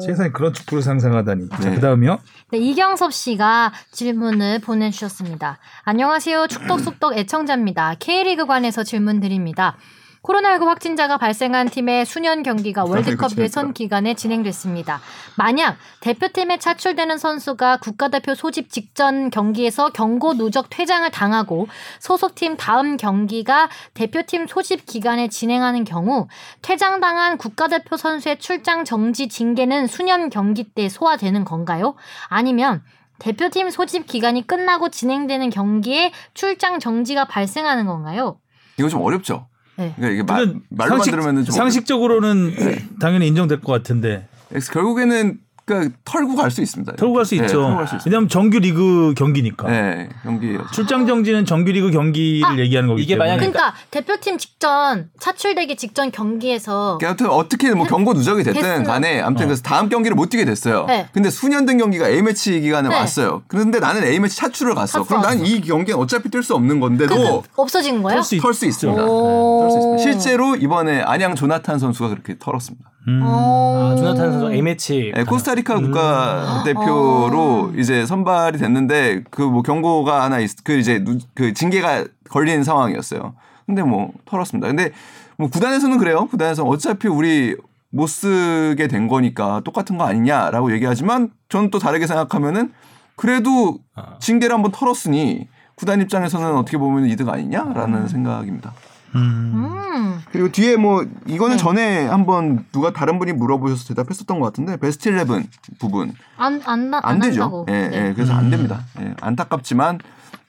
[0.05, 1.49] 세상에 그런 축구를 상상하다니.
[1.49, 1.75] 자, 네.
[1.75, 2.19] 그다음이요.
[2.51, 5.59] 네, 이경섭 씨가 질문을 보내주셨습니다.
[5.85, 6.47] 안녕하세요.
[6.47, 7.95] 축덕숙덕 애청자입니다.
[7.99, 9.77] K리그 관해서 질문 드립니다.
[10.23, 13.43] 코로나19 확진자가 발생한 팀의 수년 경기가 월드컵 재밌다.
[13.43, 15.01] 예선 기간에 진행됐습니다.
[15.37, 21.67] 만약 대표팀에 차출되는 선수가 국가대표 소집 직전 경기에서 경고 누적 퇴장을 당하고
[21.99, 26.27] 소속팀 다음 경기가 대표팀 소집 기간에 진행하는 경우
[26.61, 31.95] 퇴장당한 국가대표 선수의 출장 정지 징계는 수년 경기 때 소화되는 건가요?
[32.29, 32.81] 아니면
[33.19, 38.39] 대표팀 소집 기간이 끝나고 진행되는 경기에 출장 정지가 발생하는 건가요?
[38.77, 39.47] 이거 좀 어렵죠.
[39.77, 39.93] 네.
[39.95, 42.53] 그러니까 이게 말, 근데 말로만 상식- 들으면 좀 상식적으로는
[42.99, 44.27] 당연히 인정될 것 같은데.
[44.71, 46.95] 결국에는 그러니까 털고 갈 수 있습니다.
[46.97, 47.61] 털고 갈수 네, 있죠.
[47.61, 47.97] 털고 갈 수.
[48.05, 49.69] 왜냐하면 정규 리그 경기니까.
[49.69, 53.29] 네, 경기 출장 정지는 정규 리그 경기를 아, 얘기하는 거기 이게 때문에.
[53.29, 59.21] 만약에 그러니까 대표팀 직전 차출되기 직전 경기에서 아무튼 어떻게 뭐 경고 누적이 됐든 됐으면- 간에
[59.21, 59.47] 아무튼 어.
[59.47, 60.85] 그래서 다음 경기를 못 뛰게 됐어요.
[60.85, 61.07] 네.
[61.13, 62.95] 근데 수년 된 경기가 A 매치 기간에 네.
[62.95, 63.43] 왔어요.
[63.47, 64.99] 그런데 나는 A 매치 차출을 갔어.
[64.99, 65.45] 갔어, 그럼 난.
[65.45, 68.17] 이 경기는 어차피 뛸 수 없는 건데도 그 없어진 거예요?
[68.17, 69.01] 털수 있- 털수 있습니다.
[69.01, 69.59] 네, 오.
[69.61, 70.03] 털수 있습니다.
[70.03, 72.89] 실제로 이번에 안양 조나탄 선수가 그렇게 털었습니다.
[73.07, 73.21] 음.
[73.23, 73.91] 어.
[73.91, 75.11] 아, 조나탄 선수 A매치.
[75.15, 75.83] 네, 코스타리카 음.
[75.91, 77.71] 국가대표로 어.
[77.77, 83.33] 이제 선발이 됐는데 그 뭐 경고가 하나 있, 그 이제 누- 그 징계가 걸린 상황이었어요.
[83.65, 84.67] 근데 뭐 털었습니다.
[84.67, 84.91] 근데
[85.37, 86.27] 뭐 구단에서는 그래요.
[86.27, 87.55] 구단에서 어차피 우리
[87.89, 92.71] 못 쓰게 된 거니까 똑같은 거 아니냐라고 얘기하지만 저는 또 다르게 생각하면은
[93.15, 94.17] 그래도 아.
[94.19, 98.73] 징계를 한번 털었으니 구단 입장에서는 어떻게 보면 이득 아니냐라는 생각입니다.
[99.15, 99.51] 음.
[99.53, 100.19] 음.
[100.31, 101.61] 그리고 뒤에 뭐 이거는 네.
[101.61, 105.45] 전에 한번 누가 다른 분이 물어보셔서 대답했었던 것 같은데 베스트 11
[105.79, 107.43] 부분 안, 안, 나- 안안 되죠.
[107.43, 107.65] 한다고.
[107.69, 108.07] 예, 네.
[108.09, 108.81] 예, 그래서 안 됩니다.
[108.99, 109.99] 예, 안타깝지만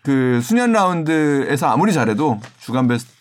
[0.03, 3.13] 그 수년 라운드에서 아무리 잘해도 주간 베스트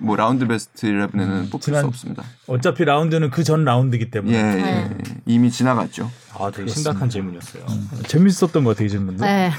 [0.00, 2.22] 뭐 라운드 베스트 11에는 뽑힐 지난- 수 없습니다.
[2.46, 4.88] 어차피 라운드는 그 전 라운드이기 예, 때문에 예, 네.
[4.90, 5.14] 예.
[5.26, 6.10] 이미 지나갔죠.
[6.38, 7.64] 아, 되게 심각한 질문이었어요.
[8.08, 9.24] 재밌었던 것 같아요 이 질문도.
[9.24, 9.50] 네.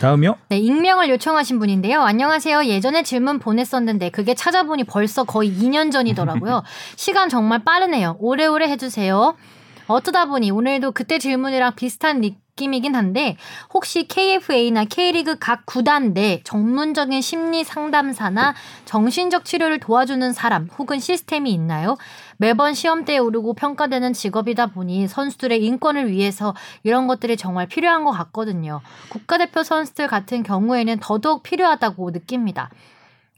[0.00, 0.36] 다음이요.
[0.48, 2.02] 네, 익명을 요청하신 분인데요.
[2.02, 2.66] 안녕하세요.
[2.66, 6.62] 예전에 질문 보냈었는데 그게 찾아보니 벌써 거의 2년 전이더라고요.
[6.96, 8.16] 시간 정말 빠르네요.
[8.18, 9.36] 오래오래 해주세요.
[9.88, 12.20] 어쩌다 보니 오늘도 그때 질문이랑 비슷한
[12.56, 13.36] 느낌이긴 한데
[13.72, 21.50] 혹시 KFA나 K리그 각 구단 내 전문적인 심리 상담사나 정신적 치료를 도와주는 사람 혹은 시스템이
[21.52, 21.96] 있나요?
[22.36, 28.80] 매번 시험대에 오르고 평가되는 직업이다 보니 선수들의 인권을 위해서 이런 것들이 정말 필요한 것 같거든요.
[29.08, 32.70] 국가대표 선수들 같은 경우에는 더더욱 필요하다고 느낍니다.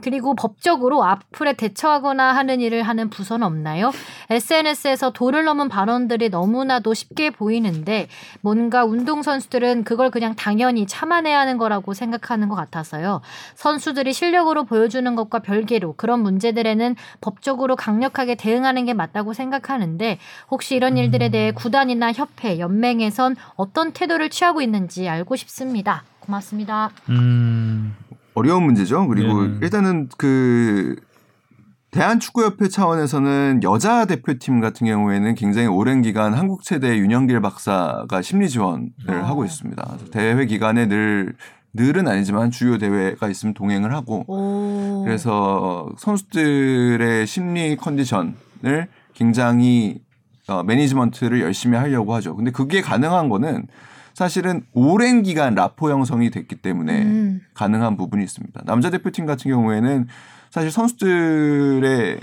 [0.02, 3.92] 그리고 법적으로 악플에 대처하거나 하는 일을 하는 부서는 없나요?
[4.28, 8.08] SNS에서 도를 넘은 발언들이 너무나도 쉽게 보이는데
[8.40, 13.22] 뭔가 운동선수들은 그걸 그냥 당연히 참아내야 하는 거라고 생각하는 것 같아서요.
[13.54, 20.18] 선수들이 실력으로 보여주는 것과 별개로 그런 문제들에는 법적으로 강력하게 대응하는 게 맞다고 생각하는데
[20.50, 26.02] 혹시 이런 일들에 대해 구단이나 협회, 연맹에선 어떤 태도를 취하고 있는지 알고 싶습니다.
[26.20, 26.90] 고맙습니다.
[27.10, 27.94] 음.
[28.34, 29.06] 어려운 문제죠.
[29.08, 29.58] 그리고 네.
[29.62, 30.96] 일단은 그
[31.92, 39.28] 대한축구협회 차원에서는 여자 대표팀 같은 경우에는 굉장히 오랜 기간 한국체대 윤영길 박사가 심리 지원을 아.
[39.28, 39.82] 하고 있습니다.
[39.86, 41.34] 그래서 대회 기간에 늘
[41.72, 45.04] 늘은 아니지만 주요 대회가 있으면 동행을 하고 오.
[45.04, 50.00] 그래서 선수들의 심리 컨디션을 굉장히
[50.46, 52.36] 어, 매니지먼트를 열심히 하려고 하죠.
[52.36, 53.66] 근데 그게 가능한 거는
[54.14, 57.40] 사실은 오랜 기간 라포 형성이 됐기 때문에 음.
[57.52, 58.62] 가능한 부분이 있습니다.
[58.64, 60.06] 남자 대표팀 같은 경우에는
[60.50, 62.20] 사실 선수들의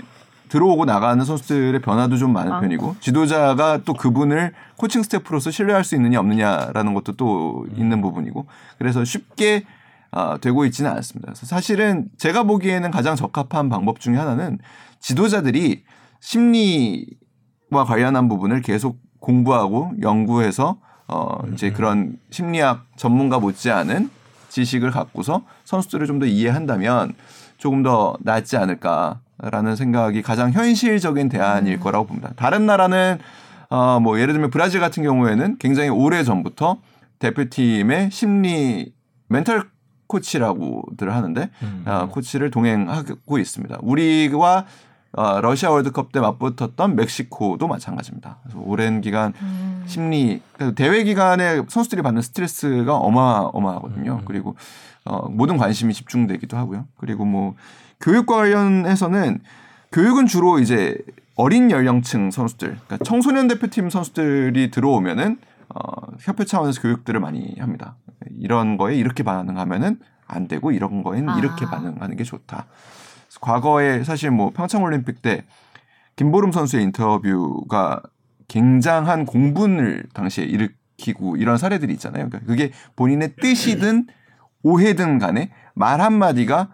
[0.48, 2.62] 들어오고 나가는 선수들의 변화도 좀 많은 많고.
[2.62, 8.46] 편이고 지도자가 또 그분을 코칭 스태프로서 신뢰할 수 있느냐 없느냐라는 것도 또 있는 부분이고
[8.78, 9.64] 그래서 쉽게
[10.10, 11.32] 아, 되고 있지는 않습니다.
[11.32, 14.58] 그래서 사실은 제가 보기에는 가장 적합한 방법 중에 하나는
[15.00, 15.84] 지도자들이
[16.20, 24.10] 심리와 관련한 부분을 계속 공부하고 연구해서 어 이제 그런 심리학 전문가 못지않은
[24.48, 27.14] 지식을 갖고서 선수들을 좀 더 이해한다면
[27.58, 32.30] 조금 더 낫지 않을까라는 생각이 가장 현실적인 대안일 거라고 봅니다.
[32.36, 33.18] 다른 나라는
[33.70, 36.78] 어 뭐 예를 들면 브라질 같은 경우에는 굉장히 오래 전부터
[37.20, 38.92] 대표팀의 심리
[39.28, 39.64] 멘탈
[40.08, 41.82] 코치라고들 하는데 음.
[41.86, 43.78] 아, 코치를 동행하고 있습니다.
[43.80, 44.66] 우리와
[45.14, 48.38] 어, 러시아 월드컵 때 맞붙었던 멕시코도 마찬가지입니다.
[48.42, 49.84] 그래서 오랜 기간 음.
[49.86, 50.40] 심리
[50.74, 54.20] 대회 기간에 선수들이 받는 스트레스가 어마어마하거든요.
[54.20, 54.24] 음.
[54.24, 54.56] 그리고
[55.04, 56.86] 어, 모든 관심이 집중되기도 하고요.
[56.96, 57.54] 그리고 뭐
[58.00, 59.40] 교육과 관련해서는
[59.92, 60.96] 교육은 주로 이제
[61.34, 67.96] 어린 연령층 선수들, 그러니까 청소년 대표팀 선수들이 들어오면은 어, 협회 차원에서 교육들을 많이 합니다.
[68.38, 71.38] 이런 거에 이렇게 반응하면은 안 되고 이런 거에는 아.
[71.38, 72.66] 이렇게 반응하는 게 좋다.
[73.40, 75.44] 과거에 사실 뭐 평창 올림픽 때
[76.16, 78.02] 김보름 선수의 인터뷰가
[78.48, 82.28] 굉장한 공분을 당시에 일으키고 이런 사례들이 있잖아요.
[82.28, 84.06] 그러니까 그게 본인의 뜻이든
[84.62, 86.70] 오해든 간에 말 한마디가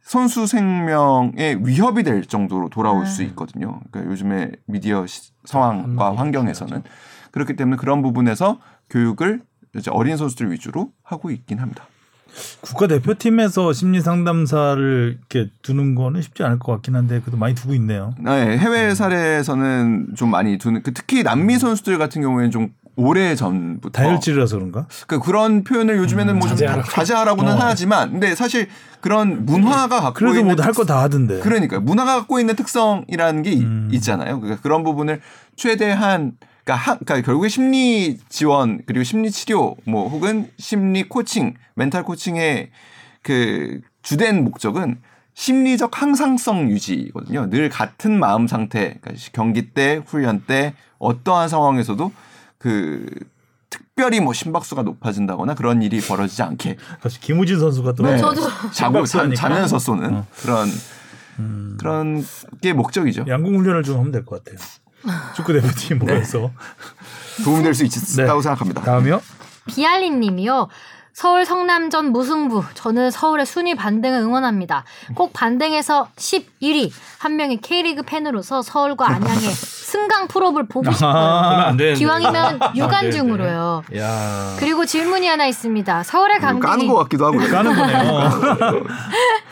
[0.00, 3.80] 선수 생명에 위협이 될 정도로 돌아올 수 있거든요.
[3.90, 6.82] 그러니까 요즘에 미디어 시- 상황과 환경에서는
[7.30, 9.42] 그렇기 때문에 그런 부분에서 교육을
[9.76, 11.84] 이제 어린 선수들 위주로 하고 있긴 합니다.
[12.60, 17.74] 국가 대표팀에서 심리 상담사를 이렇게 두는 거는 쉽지 않을 것 같긴 한데 그래도 많이 두고
[17.74, 18.14] 있네요.
[18.18, 18.58] 네, 음.
[18.58, 24.56] 해외 사례에서는 좀 많이 두는 그 특히 남미 선수들 같은 경우에는 좀 오래 전부터 다혈질이라서
[24.56, 24.86] 그런가?
[25.06, 26.88] 그 그런 표현을 요즘에는 뭐좀 자제하라고.
[26.90, 27.56] 자제하라 고는 어.
[27.60, 28.68] 하지만 근데 사실
[29.00, 31.38] 그런 문화가 갖고 그래도 있는 뭐할거 다 하던데.
[31.38, 33.88] 그러니까 문화가 갖고 있는 특성이라는 게 이- 음.
[33.92, 34.40] 있잖아요.
[34.40, 35.20] 그러니까 그런 부분을
[35.54, 36.32] 최대한
[36.68, 42.70] 그러니까, 한, 그러니까 결국에 심리 지원 그리고 심리 치료 뭐 혹은 심리 코칭, 멘탈 코칭의
[43.22, 45.00] 그 주된 목적은
[45.32, 47.48] 심리적 항상성 유지거든요.
[47.48, 52.12] 늘 같은 마음 상태, 그러니까 경기 때, 훈련 때 어떠한 상황에서도
[52.58, 53.06] 그
[53.70, 58.18] 특별히 뭐 심박수가 높아진다거나 그런 일이 벌어지지 않게 사실 김우진 선수가 또 네.
[58.18, 59.06] 저도 자고.
[59.06, 60.26] 자면서 쏘는 어.
[60.42, 60.68] 그런
[61.38, 62.24] 음, 그런
[62.60, 63.24] 게 목적이죠.
[63.26, 64.58] 양궁 훈련을 좀 하면 될 것 같아요.
[65.34, 66.50] 축구 대표팀 모여서
[67.44, 68.42] 도움될 수 있다고 네.
[68.42, 68.82] 생각합니다.
[68.82, 69.20] 다음이요.
[69.66, 70.68] 비알린 님이요.
[71.18, 72.62] 서울 성남전 무승부.
[72.74, 74.84] 저는 서울의 순위 반등을 응원합니다.
[75.16, 76.92] 꼭 반등해서 11위.
[77.18, 81.10] 한 명의 K리그 팬으로서 서울과 안양의 승강 플옵을 보고 싶어요.
[81.10, 81.98] 아, 안 되는데.
[81.98, 83.82] 기왕이면 네, 유관중으로요.
[83.96, 86.04] 야, 그리고 질문이 하나 있습니다.
[86.04, 87.50] 서울의 까는 강등이 것 같기도 하고요.
[87.50, 88.30] 까는 거네요.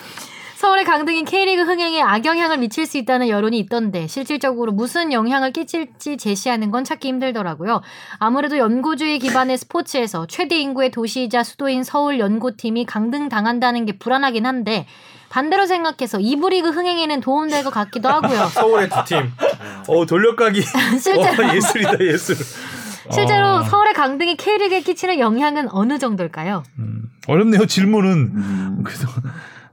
[0.66, 6.72] 서울의 강등이 K리그 흥행에 악영향을 미칠 수 있다는 여론이 있던데 실질적으로 무슨 영향을 끼칠지 제시하는
[6.72, 7.82] 건 찾기 힘들더라고요.
[8.18, 14.88] 아무래도 연고주의 기반의 스포츠에서 최대 인구의 도시이자 수도인 서울 연고팀이 강등 당한다는 게 불안하긴 한데
[15.28, 18.46] 반대로 생각해서 이부 리그 흥행에는 도움될 것 같기도 하고요.
[18.50, 19.30] 서울의 두 팀.
[19.86, 20.62] 어 돌려가기.
[21.00, 22.34] 실제로 어, 예술이다 예술.
[23.12, 23.62] 실제로 어.
[23.62, 26.64] 서울의 강등이 K리그에 끼치는 영향은 어느 정도일까요?
[26.80, 28.10] 음, 어렵네요 질문은.
[28.10, 29.06] 음, 그래서.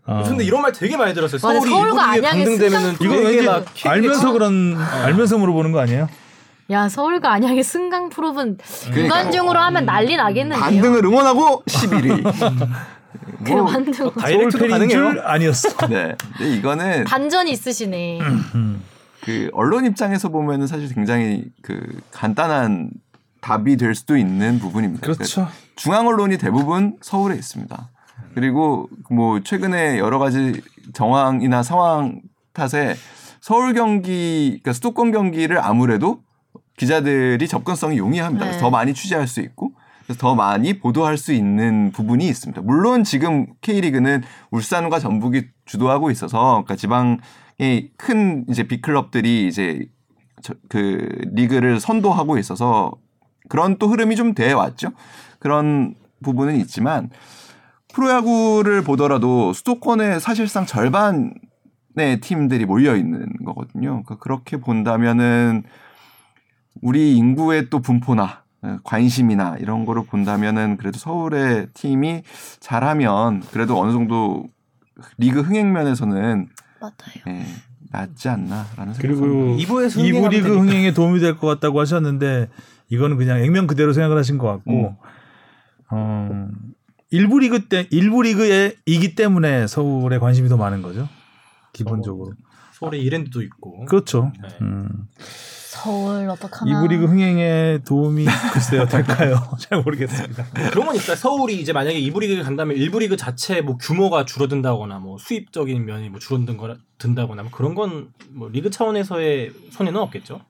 [0.05, 0.23] 어.
[0.27, 1.39] 근데 이런 말 되게 많이 들었어요.
[1.41, 6.09] 맞아, 서울이 서울과 강등되면은 승강 이거 왠지 막 알면서 그런 알면서 물어보는 거 아니에요?
[6.71, 10.59] 야 서울과 안양의 승강 프로은 그러니까 유관중으로 하면 난리 나겠는데요.
[10.59, 12.23] 반등을 응원하고 11위.
[13.43, 14.87] 그 뭐, 가능해요.
[14.89, 15.87] 줄 아니었어.
[15.87, 16.15] 네.
[16.37, 18.19] 근데 이거는 반전이 있으시네.
[18.21, 18.83] 음.
[19.21, 22.91] 그 언론 입장에서 보면은 사실 굉장히 그 간단한
[23.41, 25.01] 답이 될 수도 있는 부분입니다.
[25.01, 25.47] 그렇죠.
[25.75, 27.89] 중앙 언론이 대부분 서울에 있습니다.
[28.33, 30.61] 그리고 뭐 최근에 여러 가지
[30.93, 32.21] 정황이나 상황
[32.53, 32.95] 탓에
[33.41, 36.21] 서울 경기, 그러니까 수도권 경기를 아무래도
[36.77, 38.45] 기자들이 접근성이 용이합니다.
[38.51, 38.57] 네.
[38.59, 39.73] 더 많이 취재할 수 있고
[40.05, 42.61] 그래서 더 많이 보도할 수 있는 부분이 있습니다.
[42.61, 49.85] 물론 지금 K리그는 울산과 전북이 주도하고 있어서 그러니까 지방의 큰 이제 빅클럽들이 이제
[50.41, 52.91] 저- 그 리그를 선도하고 있어서
[53.49, 54.89] 그런 또 흐름이 좀 돼 왔죠.
[55.39, 57.09] 그런 부분은 있지만
[57.93, 63.89] 프로야구를 보더라도 수도권에 사실상 절반의 팀들이 몰려 있는 거거든요.
[64.03, 65.63] 그러니까 그렇게 본다면은
[66.81, 72.23] 우리 인구의 또 분포나 어, 관심이나 이런 거를 본다면은 그래도 서울의 팀이
[72.59, 74.45] 잘하면 그래도 어느 정도
[75.17, 76.47] 리그 흥행 면에서는
[76.81, 76.93] 맞아요.
[77.27, 77.45] 예,
[77.91, 80.61] 낫지 않나라는 생각이 그리고 이부에서 이부 흥행하면 리그 되니까.
[80.63, 82.49] 흥행에 도움이 될 것 같다고 하셨는데
[82.89, 84.95] 이거는 그냥 액면 그대로 생각을 하신 것 같고 음.
[85.91, 86.47] 어,
[87.13, 91.07] 일부 리그 때 일부 리그에 이기 때문에 서울에 관심이 더 많은 거죠.
[91.71, 92.31] 기본적으로.
[92.73, 93.85] 서울에 이랜드도 있고.
[93.85, 94.31] 그렇죠.
[94.41, 94.49] 네.
[94.61, 94.89] 음.
[95.19, 96.71] 서울 어떡하나.
[96.71, 99.35] 이부 리그 흥행에 도움이 글쎄요 될까요?
[99.59, 100.43] 잘 모르겠습니다.
[100.71, 101.15] 그런 건 있어요.
[101.15, 106.09] 서울이 이제 만약에 이부 리그 간다면 일부 리그 자체 뭐 규모가 줄어든다거나 뭐 수입적인 면이
[106.09, 110.41] 뭐 줄어든 거나 든다거나 뭐 그런 건 뭐 리그 차원에서의 손해는 없겠죠.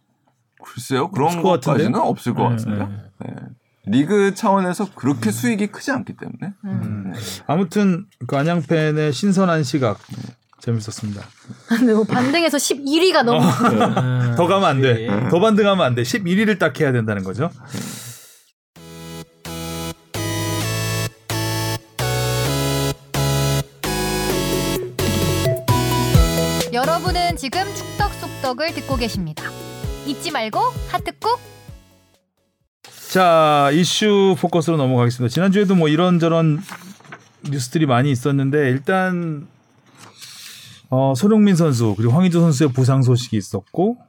[0.63, 1.83] 글쎄요 그런 것 같은데?
[1.83, 2.87] 것까지는 없을 것 네, 같습니다.
[2.87, 2.95] 네.
[3.25, 3.33] 네.
[3.85, 7.11] 리그 차원에서 그렇게 수익이 크지 않기 때문에 음.
[7.13, 7.19] 네.
[7.47, 9.99] 아무튼 그 안양팬의 신선한 시각
[10.59, 11.21] 재밌었습니다.
[11.67, 14.35] 근데 뭐 반등해서 11위가 너무 음.
[14.37, 15.07] 더 가면 안 돼.
[15.07, 15.29] 예.
[15.29, 16.03] 더 반등하면 안 돼.
[16.03, 17.49] 11위를 딱 해야 된다는 거죠.
[26.71, 29.43] 여러분은 지금 축덕 속덕을 듣고 계십니다.
[30.07, 31.39] 잊지 말고 하트 꾹.
[33.13, 35.31] 자 이슈 포커스로 넘어가겠습니다.
[35.31, 36.59] 지난주에도 뭐 이런저런
[37.47, 39.45] 뉴스들이 많이 있었는데 일단
[40.89, 43.99] 어, 손흥민 선수 그리고 황희조 선수의 부상 소식이 있었고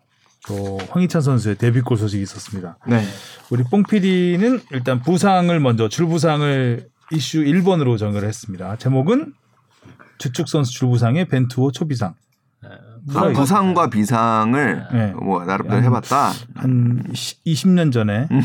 [0.48, 2.78] 또 황희찬 선수의 데뷔골 소식이 있었습니다.
[2.86, 3.04] 네.
[3.50, 8.76] 우리 뽕 PD는 일단 부상을 먼저 줄부상을 이슈 1번으로 정을 했습니다.
[8.78, 9.34] 제목은
[10.16, 12.14] 주축 선수 줄부상의 벤투호 초비상.
[13.12, 15.12] 아, 부상과 비상을 네.
[15.12, 16.32] 뭐 나름대로 해봤다.
[16.54, 18.40] 한 20년 전에 그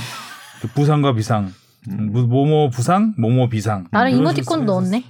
[0.67, 1.53] 부상과 비상,
[1.87, 3.87] 뭐- 뭐뭐 부상, 뭐뭐 비상.
[3.91, 5.03] 나는 이런 이모티콘 넣었네.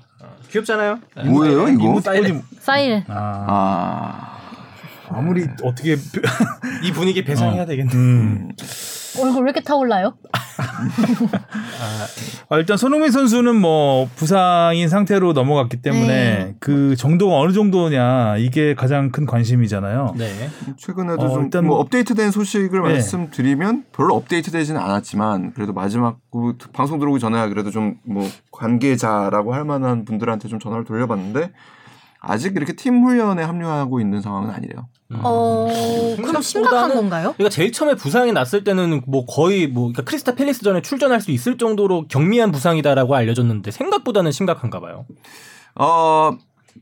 [0.52, 1.00] 귀엽잖아요.
[1.26, 1.84] 뭐예요 이거?
[1.84, 2.42] 이모 사이렌.
[2.60, 3.04] 사이렌.
[3.08, 4.40] 아, 아
[5.10, 5.96] 아무리 어떻게
[6.84, 7.94] 이 분위기 배상해야 되겠네.
[7.94, 8.52] 음.
[9.18, 10.14] 얼굴 왜 이렇게 타올라요?
[12.50, 16.56] 아, 일단 손흥민 선수는 뭐 부상인 상태로 넘어갔기 때문에 네.
[16.60, 20.16] 그 정도가 어느 정도냐 이게 가장 큰 관심이잖아요.
[20.18, 20.50] 네.
[20.78, 22.90] 최근에도 어, 좀 일단 뭐 뭐- 업데이트된 소식을 네.
[22.94, 29.66] 말씀드리면 별로 업데이트되지는 않았지만 그래도 마지막 그 방송 들어오기 전에 그래도 좀 뭐 관계자라고 할
[29.66, 31.52] 만한 분들한테 좀 전화를 돌려봤는데
[32.22, 34.88] 아직 이렇게 팀 훈련에 합류하고 있는 상황은 아니래요.
[35.14, 35.68] 어,
[36.18, 37.34] 그럼 심각한 건가요?
[37.38, 41.32] 그러니까 제일 처음에 부상이 났을 때는 뭐 거의 뭐 그러니까 크리스타 팰리스 전에 출전할 수
[41.32, 45.06] 있을 정도로 경미한 부상이다라고 알려졌는데 생각보다는 심각한가 봐요.
[45.76, 46.38] 어,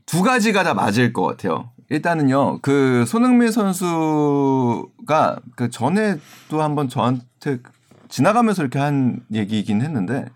[0.06, 1.70] 두 가지가 다 맞을 것 같아요.
[1.90, 7.60] 일단은요, 그 손흥민 선수가 그 전에도 한번 저한테
[8.08, 10.26] 지나가면서 이렇게 한 얘기이긴 했는데,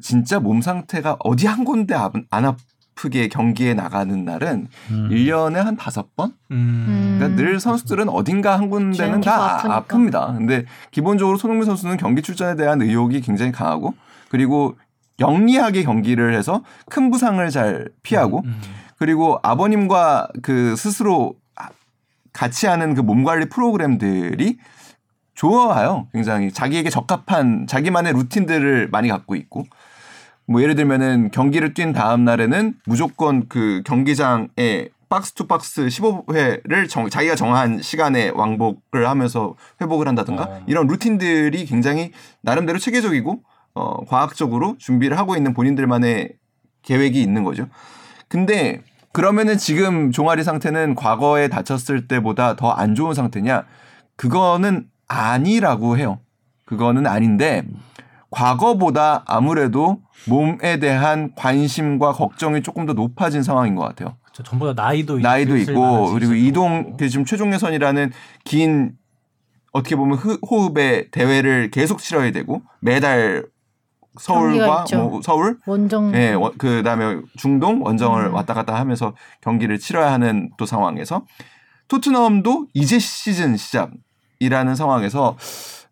[0.00, 2.62] 진짜 몸 상태가 어디 한 군데 안, 안 아프
[3.10, 5.08] 게 경기에 나가는 날은 음.
[5.10, 6.32] 1년에 한 다섯 번?
[6.50, 7.16] 음.
[7.18, 9.82] 그러니까 늘 선수들은 어딘가 한 군데는 다 아프니까.
[9.82, 10.36] 아픕니다.
[10.38, 13.94] 근데 기본적으로 손흥민 선수는 경기 출전에 대한 의욕이 굉장히 강하고
[14.30, 14.76] 그리고
[15.20, 18.60] 영리하게 경기를 해서 큰 부상을 잘 피하고 음.
[18.96, 21.34] 그리고 아버님과 그 스스로
[22.32, 24.58] 같이 하는 그 몸 관리 프로그램들이
[25.34, 26.06] 좋아요.
[26.12, 29.64] 굉장히 자기에게 적합한 자기만의 루틴들을 많이 갖고 있고
[30.46, 37.08] 뭐 예를 들면은 경기를 뛴 다음 날에는 무조건 그 경기장에 box to box 15회를 정,
[37.08, 40.62] 자기가 정한 시간에 왕복을 하면서 회복을 한다든가 어.
[40.66, 43.42] 이런 루틴들이 굉장히 나름대로 체계적이고
[43.74, 46.30] 어, 과학적으로 준비를 하고 있는 본인들만의
[46.82, 47.66] 계획이 있는 거죠.
[48.28, 53.64] 근데 그러면은 지금 종아리 상태는 과거에 다쳤을 때보다 더 안 좋은 상태냐?
[54.16, 56.18] 그거는 아니라고 해요.
[56.64, 57.62] 그거는 아닌데
[58.34, 64.16] 과거보다 아무래도 몸에 대한 관심과 걱정이 조금 더 높아진 상황인 것 같아요.
[64.32, 66.96] 저 전보다 나이도 나이도 있고 그리고 이동.
[66.96, 68.10] 그 지금 최종 예선이라는
[68.44, 68.92] 긴
[69.72, 73.44] 어떻게 보면 흡- 호흡의 대회를 계속 치러야 되고 매달
[74.18, 74.84] 서울과.
[74.94, 76.14] 뭐 서울 원정.
[76.14, 78.34] 예, 원- 그다음에 중동 원정을 음.
[78.34, 81.24] 왔다 갔다 하면서 경기를 치러야 하는 또 상황에서
[81.88, 85.36] 토트넘도 이제 시즌 시작이라는 상황에서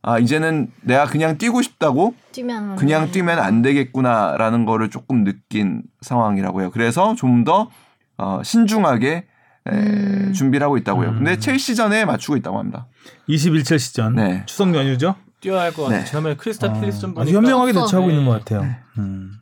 [0.02, 6.60] 아 이제는 내가 그냥 뛰고 싶다고 뛰면 그냥 뛰면 안 되겠구나라는 거를 조금 느낀 상황이라고
[6.60, 6.70] 해요.
[6.72, 7.70] 그래서 좀 더
[8.18, 9.26] 어, 신중하게
[9.66, 10.32] 에, 음.
[10.32, 11.08] 준비를 하고 있다고요.
[11.08, 11.14] 음.
[11.18, 12.86] 근데 첼시전에 맞추고 있다고 합니다.
[13.28, 14.42] 21차 시전 네.
[14.46, 15.14] 추석 연휴죠.
[15.40, 16.00] 뛰어야 할 것 같아요.
[16.00, 16.04] 네.
[16.04, 17.80] 지난번에 팰리스전 아, 보니까 아주 현명하게 없어.
[17.86, 18.12] 대처하고 네.
[18.14, 18.74] 있는 것 같아요.
[18.98, 19.32] 음.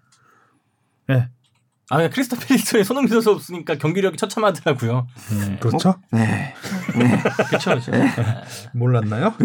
[1.08, 1.28] 네,
[1.90, 5.06] 아 그냥 크리스타 팰리스전에 손흥민 선수 없으니까 경기력이 처참하더라고요.
[5.32, 5.96] 음, 그렇죠.
[6.12, 6.54] 네.
[7.48, 7.70] 그렇죠.
[7.70, 7.90] 그렇죠.
[8.72, 9.34] 몰랐나요?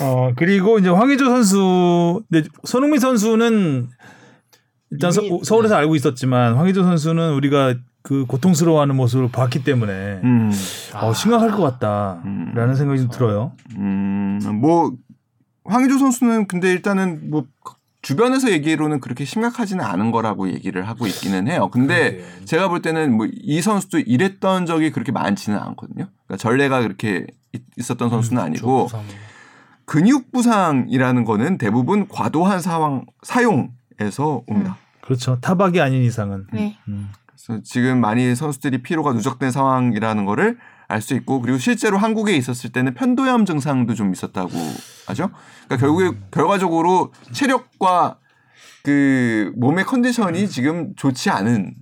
[0.00, 3.88] 어 그리고 이제 황의조 선수, 근데 손흥민 선수는
[4.92, 10.20] 일단 서, 이미- 서 울에서 알고 있었지만 황의조 선수는 우리가 그 고통스러워하는 모습을 봤기 때문에
[10.24, 10.50] 음,
[10.94, 12.74] 어, 심각할 것 같다라는 음.
[12.74, 13.52] 생각이 좀 들어요.
[13.76, 14.92] 음, 뭐
[15.66, 17.44] 황의조 선수는 근데 일단은 뭐
[18.02, 21.68] 주변에서 얘기로는 그렇게 심각하지는 않은 거라고 얘기를 하고 있기는 해요.
[21.70, 22.44] 근데 그러게요.
[22.46, 26.06] 제가 볼 때는 뭐 이 선수도 이랬던 적이 그렇게 많지는 않거든요.
[26.26, 28.88] 그러니까 전례가 그렇게 있- 있었던 선수는 아니고.
[29.84, 34.76] 근육 부상이라는 거는 대부분 과도한 상황 사용에서 옵니다.
[35.02, 35.38] 그렇죠.
[35.40, 36.46] 타박이 아닌 이상은.
[36.52, 36.78] 네.
[36.88, 37.08] 음.
[37.26, 40.58] 그래서 지금 많이 선수들이 피로가 누적된 상황이라는 거를
[40.90, 44.50] 알 수 있고 그리고 실제로 한국에 있었을 때는 편도염 증상도 좀 있었다고
[45.06, 45.30] 하죠.
[45.66, 48.18] 그러니까 결국에 결과적으로 체력과
[48.82, 51.74] 그 몸의 컨디션이 지금 좋지 않은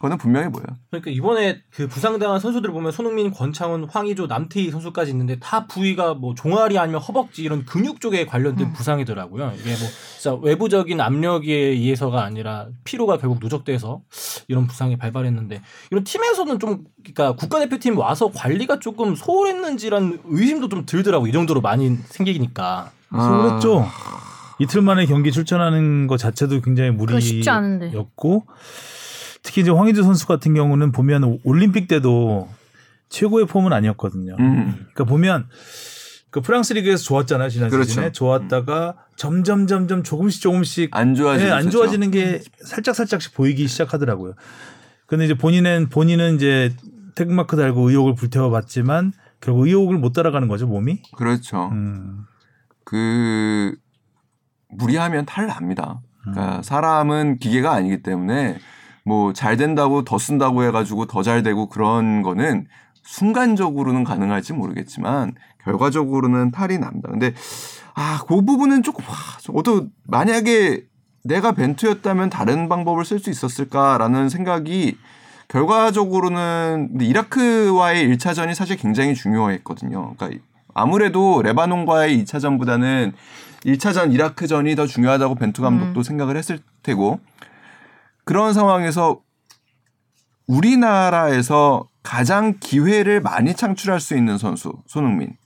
[0.00, 0.66] 거는 분명해 보여요.
[0.90, 6.34] 그러니까 이번에 그 부상당한 선수들 보면 손흥민, 권창훈, 황의조, 남태희 선수까지 있는데 다 부위가 뭐
[6.34, 9.52] 종아리 아니면 허벅지 이런 근육 쪽에 관련된 부상이더라고요.
[9.60, 14.00] 이게 뭐 진짜 외부적인 압력에 의해서가 아니라 피로가 결국 누적돼서
[14.48, 15.60] 이런 부상이 발발했는데
[15.90, 21.98] 이런 팀에서는 좀 그러니까 국가대표팀 와서 관리가 조금 소홀했는지란 의심도 좀 들더라고 이 정도로 많이
[22.06, 22.90] 생기니까.
[23.10, 23.86] 그렇죠.
[24.58, 27.86] 이틀 만에 경기 출전하는 것 자체도 굉장히 그거 쉽지 않은데.
[27.88, 28.46] 무리였고
[29.42, 32.48] 특히 이제 황의조 선수 같은 경우는 보면 올림픽 때도
[33.08, 34.36] 최고의 폼은 아니었거든요.
[34.38, 34.72] 음.
[34.74, 35.48] 그러니까 보면
[36.30, 37.88] 그 프랑스 리그에서 좋았잖아요 지난 그렇죠.
[37.88, 43.66] 시즌에 좋았다가 점점 점점 조금씩 조금씩 안 좋아지는 네, 안 좋아지는 게 살짝 살짝씩 보이기
[43.66, 44.34] 시작하더라고요.
[45.06, 46.72] 근데 이제 본인은 본인은 이제
[47.16, 51.02] 태극마크 달고 의욕을 불태워봤지만 결국 의욕을 못 따라가는 거죠 몸이.
[51.16, 51.68] 그렇죠.
[51.72, 52.26] 음.
[52.84, 53.74] 그
[54.68, 56.00] 무리하면 탈 납니다.
[56.28, 56.32] 음.
[56.32, 58.58] 그러니까 사람은 기계가 아니기 때문에
[59.04, 62.66] 뭐 잘 된다고 더 쓴다고 해가지고 더 잘 되고 그런 거는
[63.02, 65.32] 순간적으로는 가능할지 모르겠지만
[65.64, 67.08] 결과적으로는 탈이 납니다.
[67.10, 67.32] 근데
[67.94, 70.84] 아 그 부분은 조금 와, 저도 만약에
[71.24, 74.96] 내가 벤투였다면 다른 방법을 쓸 수 있었을까라는 생각이
[75.48, 80.14] 결과적으로는 이라크와의 1차전이 사실 굉장히 중요했거든요.
[80.16, 83.12] 그러니까 아무래도 레바논과의 2차전보다는
[83.66, 87.20] 1차전 이라크전이 더 중요하다고 벤투 감독도 생각을 했을 테고
[88.30, 89.22] 그런 상황에서
[90.46, 95.36] 우리나라에서 가장 기회를 많이 창출할 수 있는 선수 손흥민.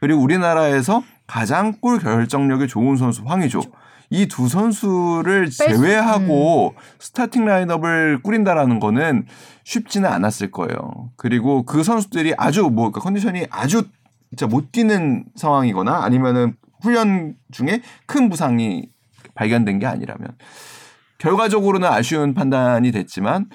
[0.00, 3.60] 그리고 우리나라에서 가장 골 결정력이 좋은 선수 황의조.
[4.10, 9.26] 이 두 선수를 수- 제외하고 스타팅 라인업을 꾸린다라는 거는
[9.64, 11.10] 쉽지는 않았을 거예요.
[11.16, 13.82] 그리고 그 선수들이 아주 뭐 그러니까 컨디션이 아주
[14.30, 18.88] 진짜 못 뛰는 상황이거나 아니면은 훈련 중에 큰 부상이
[19.34, 20.36] 발견된 게 아니라면
[21.18, 23.46] 결과적으로는 아쉬운 판단이 됐지만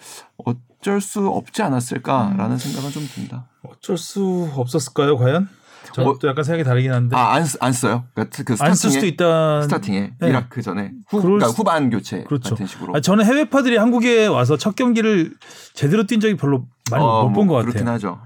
[0.45, 3.47] 어쩔 수 없지 않았을까라는 생각은 좀 듭니다.
[3.63, 5.47] 어쩔 수 없었을까요 과연?
[5.93, 8.05] 저도 뭐- 약간 생각이 다르긴 한데 아, 안, 쓰- 안 써요?
[8.13, 9.61] 그러니까 그 안쓸 수도 있다.
[9.63, 10.29] 스타팅에 네.
[10.29, 12.51] 이라크 전에 후, 그러니까 수- 후반 교체 그렇죠.
[12.51, 12.95] 같은 식으로.
[12.95, 15.33] 아, 저는 해외파들이 한국에 와서 첫 경기를
[15.73, 17.71] 제대로 뛴 적이 별로 많이 어, 못 본 것 뭐 같아요.
[17.71, 18.19] 그렇긴 하죠.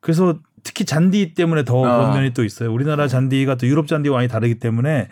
[0.00, 1.96] 그래서 특히 잔디 때문에 더 아.
[1.98, 2.72] 그런 면이 또 있어요.
[2.72, 5.08] 우리나라 잔디가 또 유럽 잔디와 많이 다르기 때문에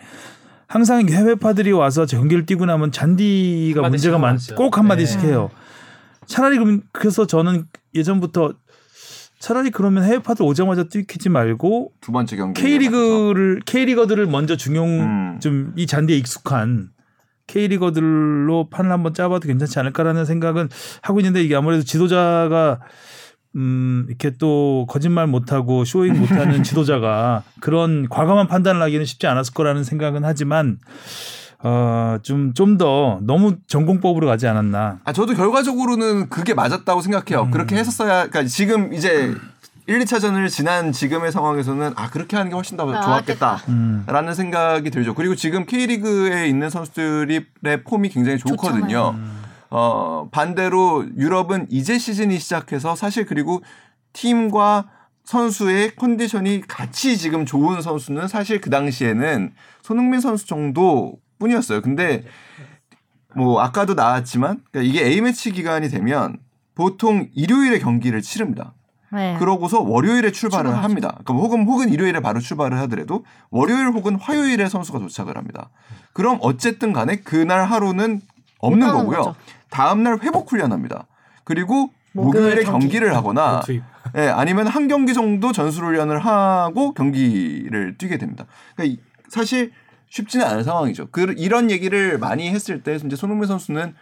[0.67, 4.37] 항상 해외파들이 와서 경기를 뛰고 나면 잔디가 문제가 많.
[4.55, 5.27] 꼭 한마디씩 네.
[5.29, 5.49] 해요.
[6.25, 8.53] 차라리 그럼 그래서 저는 예전부터
[9.39, 12.61] 차라리 그러면 해외파들 오자마자 뛰지 말고 두 번째 경기.
[12.61, 15.39] K리그를 K리거들을 먼저 중용 음.
[15.39, 16.89] 좀이 잔디에 익숙한
[17.47, 20.69] K리거들로 판을 한번 짜봐도 괜찮지 않을까라는 생각은
[21.01, 22.81] 하고 있는데 이게 아무래도 지도자가
[23.55, 29.83] 음 이렇게 또 거짓말 못하고 showing 못하는 지도자가 그런 과감한 판단을 하기는 쉽지 않았을 거라는
[29.83, 30.77] 생각은 하지만
[31.63, 34.99] 어 좀 좀 더 너무 전공법으로 가지 않았나.
[35.03, 37.45] 아 저도 결과적으로는 그게 맞았다고 생각해요.
[37.45, 37.51] 음.
[37.51, 39.33] 그렇게 했었어야 그러니까 지금 이제
[39.87, 43.61] 1, 2차전을 지난 지금의 상황에서는 아 그렇게 하는 게 훨씬 더 아, 좋았겠다.
[43.69, 44.03] 음.
[44.05, 45.15] 라는 생각이 들죠.
[45.15, 47.45] 그리고 지금 K리그에 있는 선수들의
[47.85, 48.81] 폼이 굉장히 좋거든요.
[48.87, 49.15] 좋잖아요.
[49.69, 53.61] 어, 반대로 유럽은 이제 시즌이 시작해서 사실 그리고
[54.13, 54.89] 팀과
[55.25, 61.81] 선수의 컨디션이 같이 지금 좋은 선수는 사실 그 당시에는 손흥민 선수 정도 뿐이었어요.
[61.81, 62.23] 근데
[63.35, 66.37] 뭐 아까도 나왔지만 그러니까 이게 A매치 기간이 되면
[66.75, 68.73] 보통 일요일에 경기를 치릅니다.
[69.11, 69.35] 네.
[69.39, 70.83] 그러고서 월요일에 출발을 출발하죠.
[70.83, 71.19] 합니다.
[71.25, 75.69] 그럼 혹은 혹은 일요일에 바로 출발을 하더라도 월요일 혹은 화요일에 선수가 도착을 합니다.
[76.13, 78.21] 그럼 어쨌든 간에 그날 하루는
[78.59, 79.17] 없는 거고요.
[79.17, 79.35] 거죠.
[79.69, 81.05] 다음 날 회복 훈련합니다.
[81.43, 82.85] 그리고 목요일 목요일에 경기.
[82.87, 83.83] 경기를 하거나 투입.
[84.17, 88.45] 예, 아니면 한 경기 정도 전술 훈련을 하고 경기를 뛰게 됩니다.
[88.75, 89.71] 그러니까 이- 사실
[90.09, 91.09] 쉽지는 않은 상황이죠.
[91.11, 93.93] 그 이런 얘기를 많이 했을 때 이제 손흥민 선수는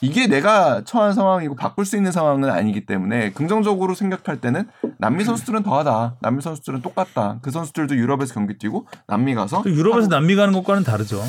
[0.00, 4.68] 이게 내가 처한 상황이고 바꿀 수 있는 상황은 아니기 때문에 긍정적으로 생각할 때는
[4.98, 6.14] 남미 선수들은 더하다.
[6.20, 7.40] 남미 선수들은 똑같다.
[7.42, 11.20] 그 선수들도 유럽에서 경기 뛰고 남미 가서 그 유럽에서 남미 가는 것과는 다르죠.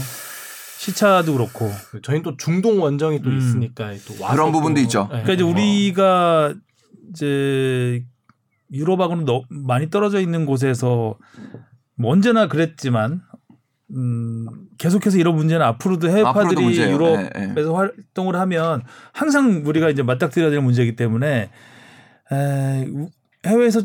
[0.79, 1.69] 시차도 그렇고.
[2.03, 3.37] 저희는 또 중동 원정이 또 음.
[3.37, 5.01] 있으니까 또 와서 그런 부분도 또- 있죠.
[5.11, 5.23] 네.
[5.23, 6.53] 그러니까 이제 우리가
[7.09, 8.05] 이제
[8.71, 11.17] 유럽하고는 너, 많이 떨어져 있는 곳에서
[11.95, 13.21] 뭐 언제나 그랬지만
[13.93, 14.45] 음,
[14.77, 16.93] 계속해서 이런 문제는 앞으로도 해외파들이 문제예요.
[16.95, 17.75] 유럽에서 예, 예.
[17.75, 21.49] 활동을 하면 항상 우리가 이제 맞닥뜨려야 될 문제이기 때문에
[22.31, 23.09] 에, 우-
[23.45, 23.81] 해외에서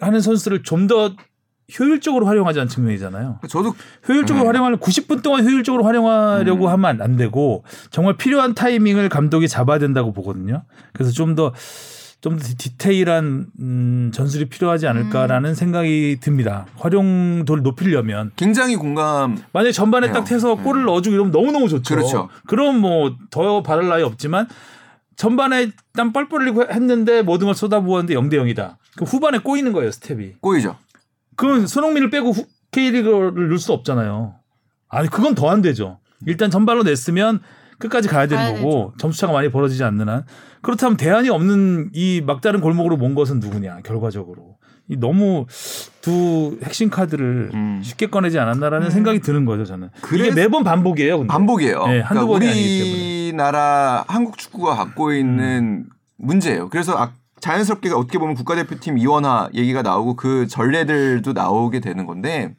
[0.00, 1.16] 하는 선수를 좀 더
[1.78, 3.40] 효율적으로 활용하자는 측면이잖아요.
[3.48, 3.74] 저도
[4.08, 4.48] 효율적으로 음.
[4.48, 6.70] 활용하는 90분 동안 효율적으로 활용하려고 음.
[6.70, 10.62] 하면 안 되고 정말 필요한 타이밍을 감독이 잡아야 된다고 보거든요.
[10.92, 11.52] 그래서 좀 더
[12.20, 16.64] 좀더 디테일한 음, 전술이 필요하지 않을까라는 생각이 듭니다.
[16.78, 20.14] 활용도를 높이려면 굉장히 공감 만약에 전반에 해요.
[20.14, 20.62] 딱 해서 음.
[20.64, 21.94] 골을 넣어주고 이러면 너무 너무 좋죠.
[21.94, 22.28] 그렇죠.
[22.46, 24.48] 그럼 뭐 더 바랄 나위 없지만
[25.16, 28.76] 전반에 땀 뻘뻘 흘리고 했는데 모든 걸 쏟아부었는데 0대 0이다.
[28.96, 30.34] 그 후반에 꼬이는 거예요, 스텝이.
[30.40, 30.76] 꼬이죠.
[31.36, 34.34] 그건 손흥민을 빼고 후- K리그를 넣을 수 없잖아요.
[34.88, 35.98] 아니 그건 더 안 되죠.
[36.26, 37.40] 일단 전발로 냈으면
[37.78, 40.24] 끝까지 가야 되는 가야 거고 점수차가 많이 벌어지지 않는 한
[40.62, 44.56] 그렇다면 대안이 없는 이 막다른 골목으로 몬 것은 누구냐 결과적으로
[44.88, 45.46] 이 너무
[46.00, 47.80] 두 핵심 카드를 음.
[47.82, 48.90] 쉽게 꺼내지 않았나라는 음.
[48.90, 51.32] 생각이 드는 거죠 저는 그래서- 이게 매번 반복이에요 근데.
[51.32, 51.86] 반복이에요.
[51.86, 56.68] 네, 한두 그러니까 번이 아니기 우리나라 한국 축구가 갖고 있는 문제예요.
[56.70, 62.54] 그래서 아- 자연스럽게 어떻게 보면 국가대표팀 이원화 얘기가 나오고 그 전례들도 나오게 되는 건데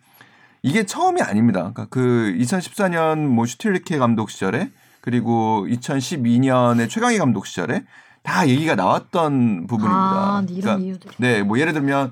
[0.62, 1.60] 이게 처음이 아닙니다.
[1.60, 4.72] 그러니까 그 2014년 뭐 슈틸리케 감독 시절에
[5.02, 7.84] 그리고 2012년에 최강희 감독 시절에
[8.24, 9.96] 다 얘기가 나왔던 부분입니다.
[9.96, 11.12] 아, 네, 이런 그러니까 이유들.
[11.18, 12.12] 네, 뭐 예를 들면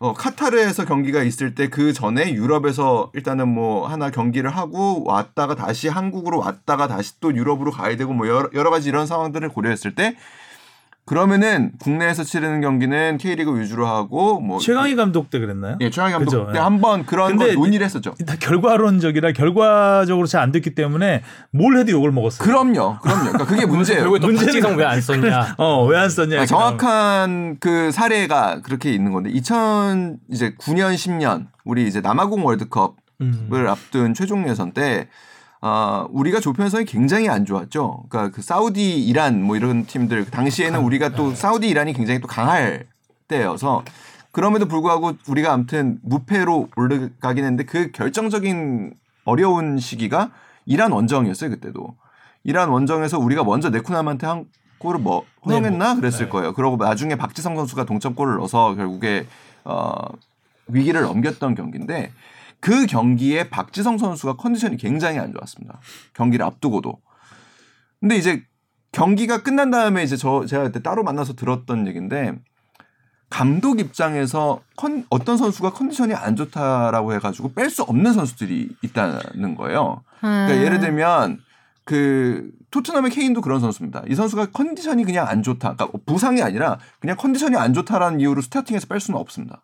[0.00, 5.86] 어, 카타르에서 경기가 있을 때 그 전에 유럽에서 일단은 뭐 하나 경기를 하고 왔다가 다시
[5.86, 10.16] 한국으로 왔다가 다시 또 유럽으로 가야 되고 뭐 여러, 여러 가지 이런 상황들을 고려했을 때
[11.04, 15.76] 그러면은 국내에서 치르는 경기는 K리그 위주로 하고 뭐 최강희 감독 때 그랬나요?
[15.80, 16.62] 예, 최강희 감독 그죠, 때 예.
[16.62, 18.14] 한번 그런 거 근데 논의를 했었죠.
[18.24, 22.44] 다 결과론적이라 결과적으로 잘 안 됐기 때문에 뭘 해도 욕을 먹었어요.
[22.46, 23.20] 그럼요, 그럼요.
[23.32, 24.04] 그러니까 그게 문제예요.
[24.10, 25.54] 문제는- 박지성 왜안 썼냐?
[25.58, 26.40] 어 왜 안 썼냐?
[26.40, 32.96] 아, 정확한 그 사례가 그렇게 있는 건데 2000 이제 9년 10년 우리 이제 남아공 월드컵
[33.20, 33.48] 음.
[33.52, 35.08] 을 앞둔 최종 예선 때
[35.64, 38.04] 아, 우리가 조편성이 굉장히 안 좋았죠.
[38.08, 42.86] 그러니까 그 사우디, 이란 뭐 이런 팀들 당시에는 우리가 또 사우디, 이란이 굉장히 또 강할
[43.28, 43.84] 때여서
[44.32, 48.94] 그럼에도 불구하고 우리가 아무튼 무패로 올라가긴 했는데 그 결정적인
[49.24, 50.32] 어려운 시기가
[50.66, 51.94] 이란 원정이었어요 그때도
[52.42, 54.46] 이란 원정에서 우리가 먼저 네쿠남한테 한
[54.78, 56.28] 골을 뭐 허용했나 그랬을 네.
[56.28, 56.54] 거예요.
[56.54, 59.26] 그러고 나중에 박지성 선수가 동점골을 넣어서 결국에
[59.64, 59.94] 어,
[60.66, 62.10] 위기를 넘겼던 경기인데
[62.62, 65.80] 그 경기에 박지성 선수가 컨디션이 굉장히 안 좋았습니다.
[66.14, 66.96] 경기를 앞두고도.
[68.00, 68.44] 근데 이제
[68.92, 72.34] 경기가 끝난 다음에 이제 저 제가 그때 따로 만나서 들었던 얘기인데
[73.28, 80.04] 감독 입장에서 컨, 어떤 선수가 컨디션이 안 좋다라고 해가지고 뺄 수 없는 선수들이 있다는 거예요.
[80.20, 80.62] 그러니까 음.
[80.62, 81.40] 예를 들면
[81.84, 84.04] 그 토트넘의 케인도 그런 선수입니다.
[84.06, 85.74] 이 선수가 컨디션이 그냥 안 좋다.
[85.74, 89.62] 그러니까 부상이 아니라 그냥 컨디션이 안 좋다라는 이유로 스타팅에서 뺄 수는 없습니다.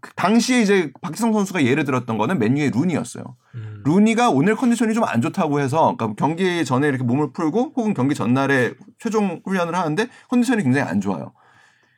[0.00, 3.36] 그 당시에 이제 박지성 선수가 예를 들었던 거는 맨유의 루니였어요.
[3.54, 3.82] 음.
[3.84, 8.14] 루니가 오늘 컨디션이 좀 안 좋다고 해서 그러니까 경기 전에 이렇게 몸을 풀고 혹은 경기
[8.14, 11.32] 전날에 최종 훈련을 하는데 컨디션이 굉장히 안 좋아요.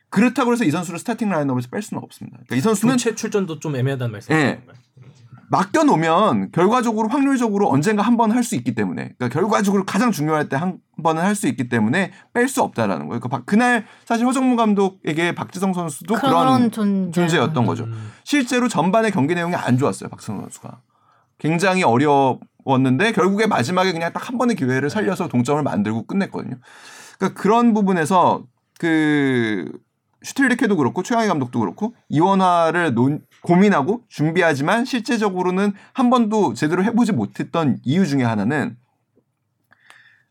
[0.09, 2.37] 그렇다고 해서 이 선수를 스타팅 라인업에서 뺄 수는 없습니다.
[2.37, 4.55] 그러니까 이 선수는 교체 출전도 좀 애매하다는 말씀이신 예.
[4.55, 4.75] 건가요?
[5.49, 10.49] 맡겨 놓으면 결과적으로 확률적으로 언젠가 한 번 할 수 있기 때문에 그러니까 결과적으로 가장 중요할
[10.49, 13.19] 때 한 번은 할 수 있기 때문에 뺄 수 없다라는 거예요.
[13.19, 17.11] 그러니까 박- 그날 사실 허정무 감독에게 박지성 선수도 그런, 그런 존재.
[17.11, 17.83] 존재 였던 거죠.
[17.83, 18.11] 음.
[18.23, 20.09] 실제로 전반의 경기 내용이 안 좋았어요.
[20.09, 20.79] 박지성 선수가
[21.37, 26.55] 굉장히 어려웠는데 결국에 마지막에 그냥 딱 한 번의 기회를 살려서 동점을 만들고 끝냈거든요.
[27.19, 28.43] 그러니까 그런 부분에서
[28.79, 29.71] 그
[30.23, 37.77] 슈틸리케도 그렇고 최강희 감독도 그렇고 이원화를 논- 고민하고 준비하지만 실제적으로는 한 번도 제대로 해보지 못했던
[37.83, 38.75] 이유 중에 하나는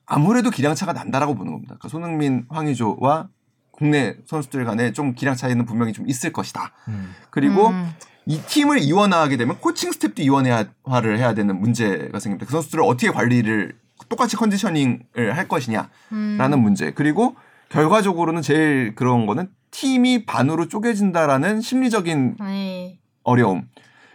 [0.05, 1.77] 아무래도 기량차가 난다라고 보는 겁니다.
[1.79, 3.29] 그러니까 손흥민, 황의조와
[3.71, 6.73] 국내 선수들 간에 좀 기량 차이는 분명히 좀 있을 것이다.
[6.89, 7.15] 음.
[7.31, 7.91] 그리고 음.
[8.27, 12.47] 이 팀을 이원화하게 되면 코칭 스텝도 이원화를 해야 되는 문제가 생깁니다.
[12.47, 13.77] 그 선수들을 어떻게 관리를
[14.09, 16.63] 똑같이 컨디셔닝을 할 것이냐라는 음.
[16.63, 16.93] 문제.
[16.93, 17.37] 그리고
[17.69, 22.99] 결과적으로는 제일 그런 거는 팀이 반으로 쪼개진다라는 심리적인 네.
[23.25, 23.69] 어려움.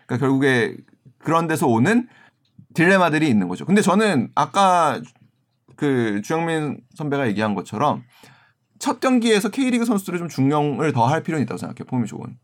[0.05, 0.75] 그러니까 결국에
[1.17, 2.07] 그런 데서 오는
[2.73, 3.65] 딜레마들이 있는 거죠.
[3.65, 5.01] 근데 저는 아까
[5.75, 8.03] 그 주영민 선배가 얘기한 것처럼
[8.79, 11.85] 첫 경기에서 K리그 선수들을 좀 중용을 더 할 필요는 있다고 생각해요.
[11.85, 12.37] 폼이 좋은.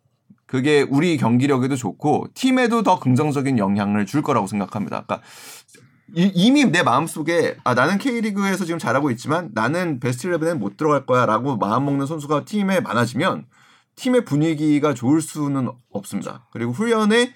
[0.48, 4.98] 그게 우리 경기력에도 좋고 팀에도 더 긍정적인 영향을 줄 거라고 생각합니다.
[4.98, 5.22] 아까
[6.16, 11.06] 이, 이미 내 마음속에 아 나는 K리그에서 지금 잘하고 있지만 나는 베스트 11에 못 들어갈
[11.06, 13.46] 거야라고 마음 먹는 선수가 팀에 많아지면
[13.96, 16.46] 팀의 분위기가 좋을 수는 없습니다.
[16.52, 17.34] 그리고 훈련의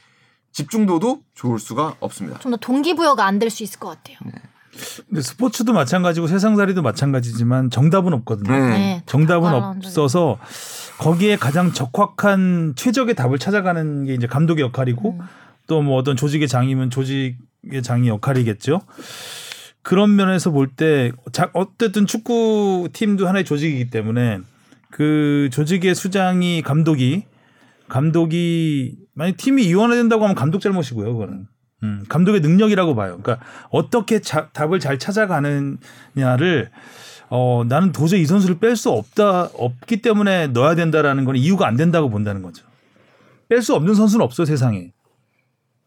[0.52, 2.40] 집중도도 좋을 수가 없습니다.
[2.40, 4.18] 좀 더 동기부여가 안 될 수 있을 것 같아요.
[5.10, 8.52] 근데 스포츠도 마찬가지고 세상살이도 마찬가지지만 정답은 없거든요.
[8.52, 8.60] 네.
[8.70, 9.04] 네.
[9.06, 10.38] 정답은 없어서
[11.00, 15.20] 거기에 가장 적확한 최적의 답을 찾아가는 게 이제 감독의 역할이고 음.
[15.68, 18.82] 또뭐 어떤 조직의 장이면 조직의 장이 역할이겠죠.
[19.82, 21.12] 그런 면에서 볼 때
[21.54, 24.40] 어쨌든 축구 팀도 하나의 조직이기 때문에
[24.92, 27.26] 그 조직의 수장이 감독이
[27.88, 31.48] 감독이 만약 팀이 이완화된다고 하면 감독 잘못이고요, 그거는.
[31.84, 33.20] 음, 감독의 능력이라고 봐요.
[33.22, 36.70] 그러니까 어떻게 자- 답을 잘 찾아가느냐를
[37.30, 41.76] 어, 나는 도저히 이 선수를 뺄 수 없다 없기 때문에 넣어야 된다라는 건 이유가 안
[41.76, 42.66] 된다고 본다는 거죠.
[43.50, 44.92] 뺄 수 없는 선수는 없어 세상에.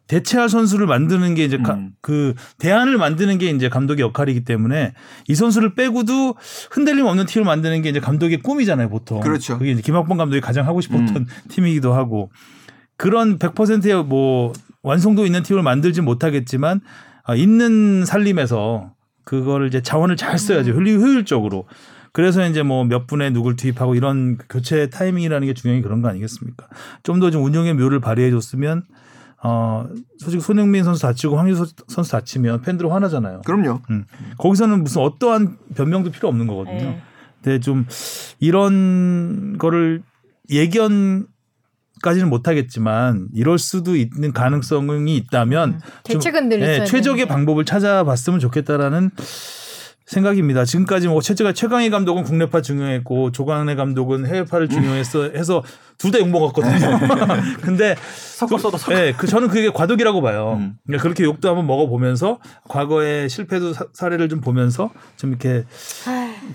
[0.08, 1.92] 대체할 선수를 만드는 게 이제 가- 음.
[2.02, 4.92] 그 대안을 만드는 게 이제 감독의 역할이기 때문에
[5.28, 6.34] 이 선수를 빼고도
[6.70, 9.20] 흔들림 없는 팀을 만드는 게 이제 감독의 꿈이잖아요, 보통.
[9.20, 9.58] 그렇죠.
[9.58, 12.30] 그게 이제 김학범 감독이 가장 하고 싶었던 팀이기도 하고
[12.96, 16.80] 그런 100%의 뭐 완성도 있는 팀을 만들지 못하겠지만
[17.24, 18.92] 아, 있는 살림에서
[19.24, 20.72] 그거를 이제 자원을 잘 써야죠.
[20.72, 21.66] 효율- 효율적으로.
[22.12, 26.08] 그래서 이제 뭐 몇 분에 누굴 투입하고 이런 교체 타이밍이라는 게 중요한 게 그런 거
[26.08, 26.66] 아니겠습니까?
[27.04, 28.82] 좀 더좀 운영의 묘를 발휘해 줬으면
[29.44, 29.86] 어,
[30.18, 33.42] 솔직히 손흥민 선수 다치고 황희조 선수 다치면 팬들 화나잖아요.
[33.44, 33.80] 그럼요.
[33.90, 34.04] 음.
[34.38, 36.76] 거기서는 무슨 어떠한 변명도 필요 없는 거거든요.
[36.76, 37.02] 네.
[37.42, 37.86] 근데 좀
[38.38, 40.02] 이런 거를
[40.50, 41.26] 예견
[42.02, 47.26] 까지는 못하겠지만 이럴 수도 있는 가능성이 있다면 좀, 대책은 늘 예, 있어야 최적의.
[47.26, 49.10] 방법을 찾아봤으면 좋겠다라는
[50.12, 50.64] 생각입니다.
[50.64, 55.62] 지금까지 뭐 최재가 최강희 감독은 국내파 중요했고 조광래 감독은 해외파를 중요했어 해서
[55.98, 56.98] 둘 다 욕먹 었거든요.
[57.62, 57.94] 근데
[58.36, 58.94] 섞었어도 섞어.
[58.94, 60.56] 네, 그 저는 그게 과도기라고 봐요.
[60.58, 60.74] 음.
[60.84, 62.38] 그러니까 그렇게 욕도 한번 먹어 보면서
[62.68, 65.64] 과거의 실패도 사, 사례를 좀 보면서 좀 이렇게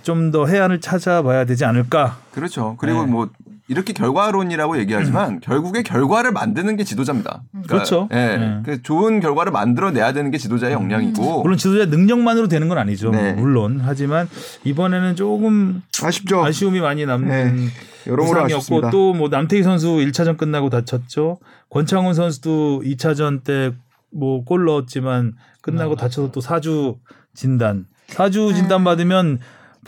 [0.04, 2.18] 좀 더 해안을 찾아봐야 되지 않을까.
[2.34, 2.76] 그렇죠.
[2.80, 3.12] 그리고 네.
[3.12, 3.30] 뭐
[3.70, 7.44] 이렇게 결과론이라고 얘기하지만 결국에 결과를 만드는 게 지도자입니다.
[7.52, 8.08] 그러니까, 그렇죠.
[8.14, 8.60] 예, 네.
[8.64, 13.10] 그 좋은 결과를 만들어내야 되는 게 지도자의 역량이고 물론 지도자 능력만으로 되는 건 아니죠.
[13.12, 13.34] 네.
[13.34, 14.30] 물론 하지만
[14.64, 16.44] 이번에는 조금 아쉽죠.
[16.46, 17.68] 아쉬움이 많이 남는 네.
[18.08, 18.90] 여러모로 부상이었고 아쉽습니다.
[18.90, 21.40] 또뭐 남태희 선수 1차전 끝나고 다쳤죠.
[21.70, 23.72] 권창훈 선수도 2차전 때
[24.14, 25.96] 뭐 골 넣었지만 끝나고 맞아요.
[25.98, 26.96] 다쳐서 또 4주
[27.36, 27.86] 진단.
[28.12, 29.44] 4주 진단 받으면 버-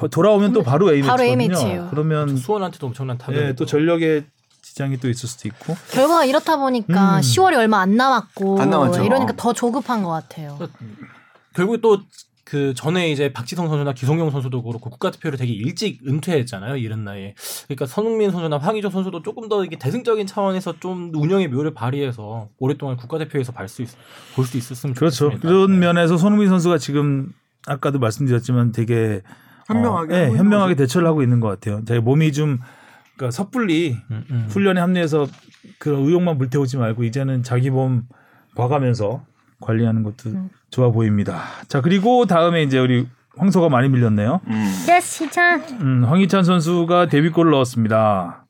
[0.07, 1.43] 돌아오면 또 바로 A 바로 매치거든요.
[1.43, 1.87] A매치예요.
[1.91, 3.41] 그러면 수원한테도 엄청난 타격.
[3.41, 4.25] 예, 또 전력에
[4.61, 5.75] 지장이 또 있을 수도 있고.
[5.91, 7.21] 결과가 이렇다 보니까 음.
[7.21, 9.03] 10월이 얼마 안 남았고 안.
[9.03, 10.57] 이러니까 더 조급한 것 같아요.
[11.53, 11.99] 결국 또
[12.49, 17.35] 그 전에 이제 박지성 선수나 기성용 선수도 그렇고 국가대표를 되게 일찍 은퇴했잖아요 이른 나이에
[17.67, 22.97] 그러니까 손흥민 선수나 황희조 선수도 조금 더 이게 대승적인 차원에서 좀 운영의 묘를 발휘해서 오랫동안
[22.97, 23.89] 국가대표에서 볼 수 있,
[24.55, 25.25] 있었으면 그렇죠.
[25.25, 25.47] 좋겠습니다.
[25.47, 25.77] 그런 네.
[25.85, 27.31] 면에서 손흥민 선수가 지금
[27.67, 29.21] 아까도 말씀드렸지만 되게
[29.73, 30.83] 현명하게 어, 있는 현명하게 거죠.
[30.83, 31.83] 대처를 하고 있는 것 같아요.
[31.85, 32.59] 되게 몸이 좀
[33.15, 34.47] 그러니까 섣불리 음, 음.
[34.49, 35.27] 훈련에 합류해서
[35.77, 38.03] 그 의욕만 불태우지 말고 이제는 자기 몸
[38.55, 39.23] 봐가면서
[39.61, 40.49] 관리하는 것도 음.
[40.69, 41.43] 좋아 보입니다.
[41.67, 43.07] 자 그리고 다음에 이제 우리
[43.37, 44.41] 황소가 많이 밀렸네요.
[44.47, 44.73] 음.
[44.89, 45.61] Yes 희찬.
[45.81, 48.45] 음, 황희찬 선수가 데뷔골을 넣었습니다.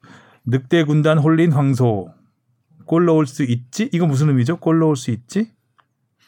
[0.46, 2.14] 늑대 군단 홀린 황소.
[2.86, 3.88] 골 넣을 수 있지?
[3.94, 4.58] 이거 무슨 의미죠?
[4.58, 5.52] 골 넣을 수 있지?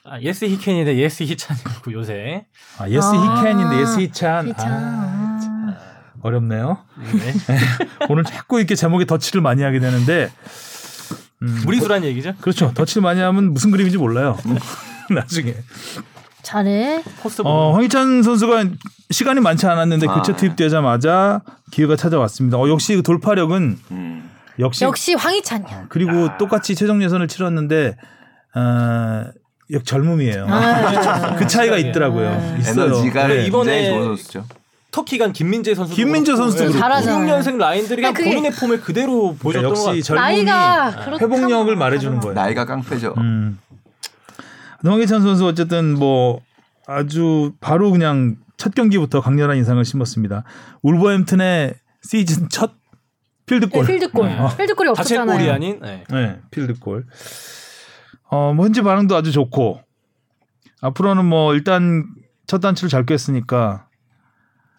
[0.03, 2.45] 아, Yes he can인데 Yes 희찬이고 요새
[2.79, 4.49] 아, Yes 아, he can인데 Yes 희찬.
[4.49, 4.71] 희찬.
[4.71, 5.77] 아, 아.
[6.21, 6.79] 어렵네요.
[6.97, 7.33] 네.
[8.09, 10.31] 오늘 자꾸 이렇게 제목에 덧칠을 많이 하게 되는데
[11.43, 12.33] 음, 무리수란 얘기죠.
[12.41, 12.71] 그렇죠.
[12.73, 14.37] 덧칠 많이 하면 무슨 그림인지 몰라요.
[15.09, 15.55] 나중에.
[16.41, 17.03] 잘해.
[17.43, 18.65] 어, 황희찬 선수가
[19.11, 20.37] 시간이 많지 않았는데 아, 교체 네.
[20.37, 21.41] 투입되자마자
[21.71, 22.57] 기회가 찾아왔습니다.
[22.57, 24.29] 어, 역시 그 돌파력은 음.
[24.59, 25.85] 역시, 역시 황희찬이야.
[25.89, 27.95] 그리고 똑같이 최종 예선을 치렀는데
[28.55, 29.40] 어, 역
[29.83, 30.47] 젊음이에요.
[30.49, 31.35] 아.
[31.39, 32.29] 그 차이가 있더라고요.
[32.29, 32.57] 아.
[32.57, 32.85] 있어요.
[32.85, 34.45] 에너지가 네, 이번에 굉장히 좋은 선수죠.
[34.91, 36.79] 터키 간 김민재 선수 김민재 선수도 그렇고.
[36.79, 37.39] 잘하잖아요.
[37.39, 40.45] 96년생 라인들이 그냥 그게- 본인의 폼을 그대로 보여줬던 것 역시 같아요.
[41.07, 42.33] 젊음이 회복력을 말해주는 거예요.
[42.33, 43.13] 나이가 깡패죠.
[43.17, 43.57] 음.
[44.83, 46.41] 황희찬 선수 어쨌든 뭐
[46.87, 50.43] 아주 바로 그냥 첫 경기부터 강렬한 인상을 심었습니다.
[50.81, 52.73] 울버햄튼의 시즌 첫
[53.45, 53.85] 필드골.
[53.85, 54.27] 네, 필드골.
[54.27, 54.37] 네.
[54.57, 55.51] 필드골이 없었잖아요.
[55.53, 56.03] 아닌 네.
[56.09, 57.05] 네, 필드골.
[58.31, 59.81] 어, 뭐 현지 반응도 아주 좋고
[60.81, 62.05] 앞으로는 뭐 일단
[62.47, 63.87] 첫 단추를 잘 꿰었으니까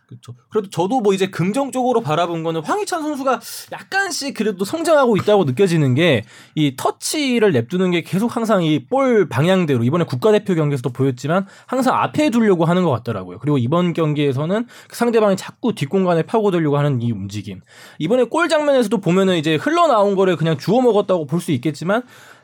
[0.08, 0.34] 그렇죠.
[0.50, 3.40] 그래도 저도 뭐 이제 긍정적으로 바라본 거는 황희찬 선수가
[3.72, 6.24] 약간씩 그래도 성장하고 있다고 느껴지는 게
[6.54, 12.28] 이 터치를 냅두는 게 계속 항상 이 볼 방향대로 이번에 국가대표 경기에서도 보였지만 항상 앞에
[12.28, 13.38] 두려고 하는 것 같더라고요.
[13.38, 17.60] 그리고 이번 경기에서는 상대방이 자꾸 뒷공간에 파고들려고 하는 이 움직임.
[17.98, 22.02] 이번에 골 장면에서도 보면은 이제 흘러나온 거를 그냥 주워 먹었다고 볼 수 있겠지만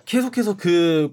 [0.09, 1.13] 계속해서 그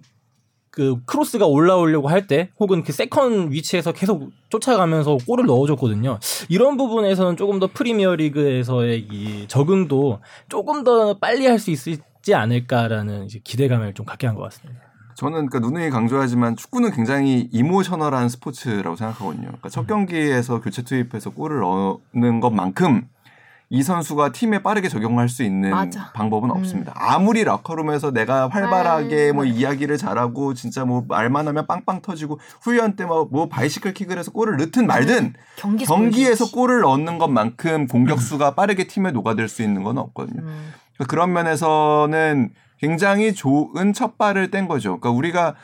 [0.76, 6.20] 그 크로스가 올라오려고 할 때 혹은 그 second 위치에서 계속 쫓아가면서 골을 넣어줬거든요.
[6.50, 10.20] 이런 부분에서는 조금 더 프리미어 리그에서의 이 적응도
[10.50, 14.82] 조금 더 빨리 할 수 있지 않을까라는 기대감을 좀 갖게 한 것 같습니다.
[15.16, 19.44] 저는 그러니까 누누이 강조하지만 축구는 굉장히 emotional한 스포츠라고 생각하거든요.
[19.46, 23.08] 그러니까 첫 경기에서 교체 투입해서 골을 넣는 것만큼
[23.70, 26.12] 이 선수가 팀에 빠르게 적응할 수 있는 맞아.
[26.14, 26.58] 방법은 음.
[26.58, 26.94] 없습니다.
[26.96, 29.44] 아무리 락커룸에서 내가 활발하게 아, 뭐.
[29.46, 34.32] 이야기를 잘하고 진짜 뭐 말만 하면 빵빵 터지고 훈련 때 뭐 뭐 바이시클 킥을 해서
[34.32, 36.52] 골을 넣든 말든 경기에서 경기에서 보여주지.
[36.52, 40.42] 골을 넣는 것만큼 공격수가 빠르게 팀에 녹아들 수 있는 건 없거든요.
[40.44, 40.74] 음.
[40.96, 45.00] 그러니까 그런 면에서는 굉장히 좋은 첫 발을 뗀 거죠.
[45.00, 45.56] 그러니까 우리가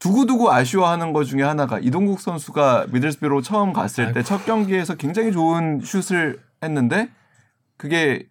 [0.00, 5.80] 두고두고 아쉬워하는 것 중에 하나가 이동국 선수가 미들스비로 처음 갔을 때 첫 경기에서 굉장히 좋은
[5.82, 7.08] 슛을 했는데
[7.78, 8.26] 그게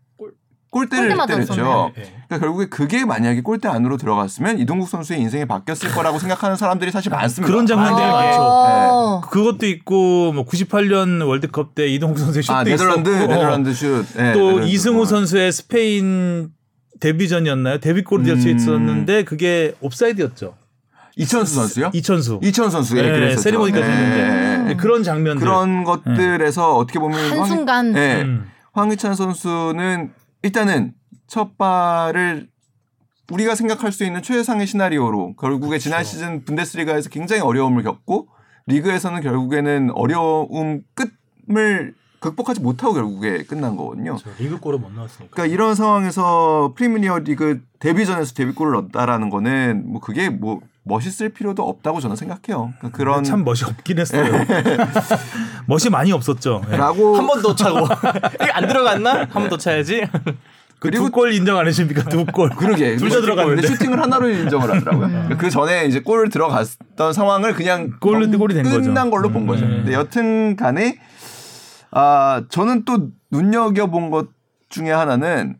[0.70, 1.54] 골대를 골대 때렸죠.
[1.56, 1.92] 맞았었나요?
[1.96, 2.04] 네.
[2.28, 7.10] 그러니까 결국에 그게 만약에 골대 안으로 들어갔으면 이동국 선수의 인생이 바뀌었을 거라고 생각하는 사람들이 사실
[7.10, 7.52] 많습니다.
[7.52, 8.40] 그런 장면들이 아, 많죠.
[8.42, 9.22] 어.
[9.22, 14.06] 그것도 있고 뭐 98년 월드컵 때 이동국 선수의 슛도 아 네덜란드 있었고 네덜란드 슛.
[14.18, 15.06] 네, 또 네덜란드 이승우 골.
[15.08, 16.50] 선수의 스페인
[17.00, 17.80] 데뷔전이었나요?
[17.80, 18.56] 데뷔골이 될수 음.
[18.58, 20.56] 있었는데 그게 옵사이드였죠.
[21.16, 21.90] 이천수 선수요?
[21.94, 22.42] 이천수.
[22.44, 23.42] 이천 선수 예, 네, 그랬었죠.
[23.42, 23.92] 세리머니까지 네.
[23.94, 25.40] 했는데 네, 그런 장면들.
[25.40, 27.94] 그런 것들에서 어떻게 보면 한순간.
[27.94, 28.22] 네.
[28.22, 28.52] 음.
[28.78, 30.14] 황희찬 선수는
[30.44, 30.94] 일단은
[31.26, 32.48] 첫 발을
[33.32, 36.12] 우리가 생각할 수 있는 최상의 시나리오로 결국에 지난 그렇죠.
[36.12, 38.28] 시즌 분데스리가에서 굉장히 어려움을 겪고
[38.68, 44.18] 리그에서는 결국에는 어려움 끝을 극복하지 못하고 결국에 끝난 거거든요.
[44.18, 45.32] 저 리그 골을 못 넣었으니까.
[45.32, 52.00] 그러니까 이런 상황에서 프리미어 리그 데뷔전에서 데뷔골을 넣었다라는 거는 뭐 그게 뭐 멋있을 필요도 없다고
[52.00, 52.74] 저는 생각해요.
[52.80, 54.24] 그러니까 그런 참 멋이 없긴 했어요.
[55.68, 56.64] 멋이 많이 없었죠.
[56.70, 56.78] 네.
[56.78, 57.88] 라고 한 번 더 차고
[58.54, 59.28] 안 들어갔나?
[59.30, 60.08] 한 번 더 차야지.
[60.80, 62.04] 그리고 그두골 인정 안 해줍니까?
[62.04, 62.50] 두 골.
[62.52, 63.62] 그러게 둘 다 들어갔는데.
[63.62, 65.08] 근데 슈팅을 하나로 인정을 하더라고요.
[65.08, 68.82] 그러니까 그 전에 이제 골을 들어갔던 상황을 그냥 골 골이 된 거죠.
[68.82, 69.66] 끝난 걸로 본 거죠.
[69.66, 69.78] 음.
[69.84, 71.00] 근데 여튼간에
[71.92, 74.28] 아 저는 또 눈여겨 본 것
[74.70, 75.56] 중에 하나는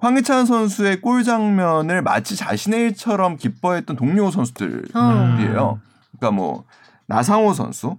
[0.00, 4.92] 황희찬 선수의 골 장면을 마치 자신의 일처럼 기뻐했던 동료 선수들이에요.
[4.94, 5.80] 어.
[6.18, 6.64] 그러니까 뭐
[7.06, 7.98] 나상호 선수,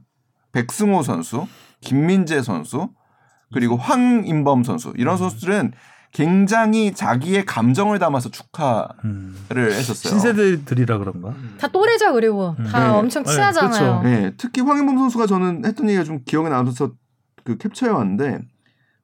[0.52, 1.48] 백승호 선수,
[1.82, 2.90] 김민재 선수,
[3.54, 5.74] 그리고 황인범 선수 이런 선수들은
[6.14, 9.48] 굉장히 자기의 감정을 담아서 축하를 음.
[9.50, 10.12] 했었어요.
[10.12, 11.34] 신세대들이라 그런가?
[11.58, 12.90] 다 또래죠 그리고 다 네.
[12.90, 14.02] 엄청 네, 친하잖아요.
[14.02, 14.02] 그렇죠.
[14.04, 16.92] 네, 특히 황인범 선수가 저는 했던 얘기가 좀 기억에 남아서
[17.44, 18.42] 그 캡처해 왔는데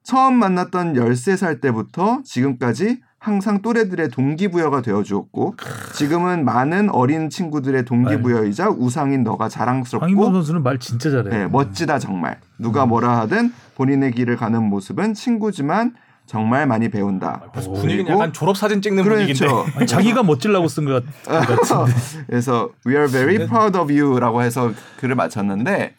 [0.08, 5.56] 처음 만났던 13살 때부터 지금까지 항상 또래들의 동기부여가 되어 주었고
[5.96, 11.28] 지금은 많은 어린 친구들의 동기부여이자 우상인 너가 황인범 자랑스럽고 선수는 말 진짜 잘해.
[11.28, 12.40] 네, 멋지다 정말.
[12.58, 15.94] 누가 뭐라 하든 본인의 길을 가는 모습은 친구지만
[16.24, 17.52] 정말 많이 배운다.
[17.82, 19.46] 그리고- 약간 졸업 사진 찍는 분위기인데.
[19.46, 19.66] 그렇죠.
[19.76, 21.54] 아니, 자기가 멋지려고 쓴 것 같은데.
[22.28, 25.96] 그래서 We are very proud of you라고 해서 글을 마쳤는데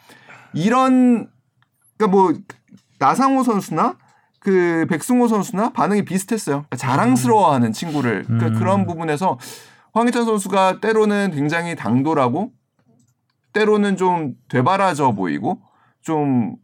[0.53, 1.27] 이런
[1.99, 2.33] 그러니까 뭐
[2.99, 3.97] 나상호 선수나
[4.39, 6.65] 그 백승호 선수나 반응이 비슷했어요.
[6.69, 8.53] 그러니까 자랑스러워하는 친구를 그러니까 음.
[8.59, 9.37] 그런 부분에서
[9.93, 12.51] 황희찬 선수가 때로는 굉장히 당돌하고
[13.53, 15.59] 때로는 좀 되바라져 보이고
[16.01, 16.55] 좀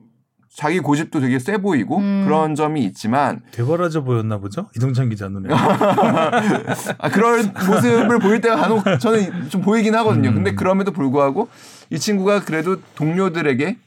[0.55, 2.23] 자기 고집도 되게 세 보이고 음.
[2.25, 4.69] 그런 점이 있지만 되바라져 보였나 보죠?
[4.77, 5.49] 이동찬 기자 눈에.
[6.97, 10.29] 아, 그런 모습을 보일 때가 간혹 저는 좀 보이긴 하거든요.
[10.29, 10.35] 음.
[10.35, 11.49] 근데 그럼에도 불구하고
[11.89, 13.77] 이 친구가 그래도 동료들에게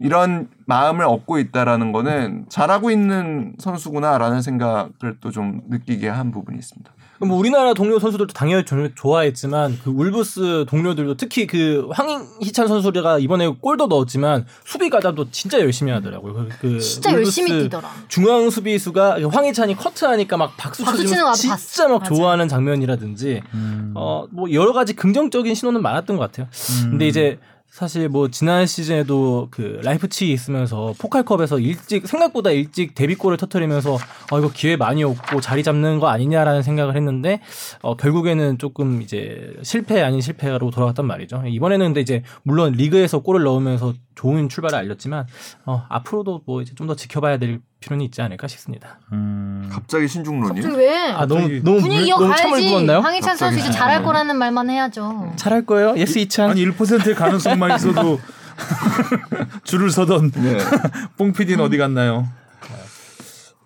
[0.00, 6.92] 이런 마음을 얻고 있다라는 거는 잘하고 있는 선수구나라는 생각을 또 좀 느끼게 한 부분이 있습니다.
[7.16, 13.20] 그럼 뭐 우리나라 동료 선수들도 당연히 조- 좋아했지만 그 울브스 동료들도 특히 그 황희찬 선수가
[13.20, 16.34] 이번에 골도 넣었지만 수비 가담도 진짜 열심히 하더라고요.
[16.34, 17.88] 그- 그 진짜 열심히 뛰더라.
[18.08, 21.88] 중앙 수비수가 황희찬이 커트하니까 막 박수 치는 거 진짜 봤어.
[21.88, 22.14] 막 맞아.
[22.14, 23.92] 좋아하는 장면이라든지 음.
[23.94, 26.48] 어뭐 여러 가지 긍정적인 신호는 많았던 것 같아요.
[26.90, 27.38] 근데 이제
[27.76, 33.98] 사실 뭐 지난 시즌에도 그 라이프치 있으면서 포칼컵에서 일찍 생각보다 일찍 데뷔골을 터트리면서
[34.32, 37.42] 어 이거 기회 많이 없고 자리 잡는 거 아니냐라는 생각을 했는데
[37.82, 41.42] 어 결국에는 조금 이제 실패 아닌 실패로 돌아갔단 말이죠.
[41.46, 45.26] 이번에는 근데 이제 물론 리그에서 골을 넣으면서 좋은 출발을 알렸지만
[45.66, 48.98] 어 앞으로도 뭐 이제 좀 더 지켜봐야 될 필요는 있지 않을까 싶습니다.
[49.12, 49.68] 음.
[49.72, 51.12] 갑자기 신중론이 갑자기 왜?
[51.12, 52.60] 아 너무 갑자기- 너무 분위기 물- 너무 참을.
[52.68, 52.98] 부었나요?
[53.00, 53.70] 황희찬 선수 이제.
[53.70, 55.32] 잘할 거라는 말만 해야죠.
[55.36, 55.94] 잘할 거예요.
[55.96, 56.50] Yes 희찬.
[56.50, 58.20] 아니 1%의 가능성만 있어도
[59.62, 60.58] 줄을 서던 네.
[61.16, 62.26] 뽕 PD는 어디 갔나요?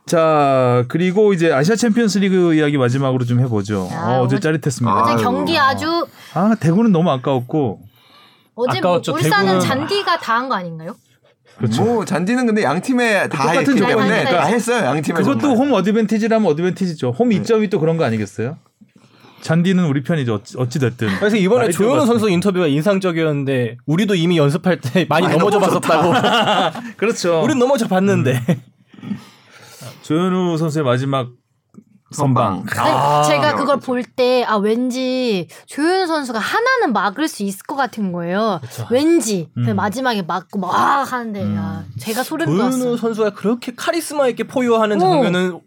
[0.06, 3.88] 자 그리고 이제 아시아 챔피언스리그 이야기 마지막으로 좀 해보죠.
[3.92, 5.02] 아, 어, 어제 오늘- 짜릿했습니다.
[5.02, 5.22] 어제 아유.
[5.22, 7.80] 경기 아주 아 대구는 너무 아까웠고
[8.56, 9.12] 어제 뭐 아까웠죠.
[9.14, 10.94] 울산은 대구는- 잔디가 다 한 거 아닌가요?
[11.58, 11.84] 그렇죠.
[11.84, 13.86] 뭐 잔디는 근데 양 팀에 다 똑같은 했기.
[13.86, 14.84] 때문에 다 했어요.
[14.86, 15.58] 양 팀에 그것도 정말.
[15.58, 17.10] 홈 어드밴티지라면 어드밴티지죠.
[17.10, 18.56] 홈 이점이 또 그런 거 아니겠어요?
[19.42, 20.34] 잔디는 우리 편이죠.
[20.34, 21.08] 어찌, 어찌 됐든.
[21.18, 22.06] 그래서 이번에 조현우.
[22.06, 26.12] 선수 인터뷰가 인상적이었는데 우리도 이미 연습할 때 많이 넘어져 봤었다고.
[26.96, 27.42] 그렇죠.
[27.42, 28.40] 우린 넘어져 봤는데.
[30.02, 31.28] 조현우 선수의 마지막
[32.10, 32.64] 선방.
[32.76, 38.12] 아, 제가 그걸 볼 때 아 왠지 조윤 선수가 하나는 막을 수 있을 것 같은
[38.12, 38.58] 거예요.
[38.62, 38.86] 그쵸.
[38.90, 39.64] 왠지 음.
[39.66, 40.70] 그 마지막에 막고 막
[41.12, 41.56] 하는데 음.
[41.56, 42.96] 야, 제가 소름 조현우 돋았어요.
[42.96, 45.00] 선수가 그렇게 카리스마 있게 포효하는 어.
[45.00, 45.60] 장면은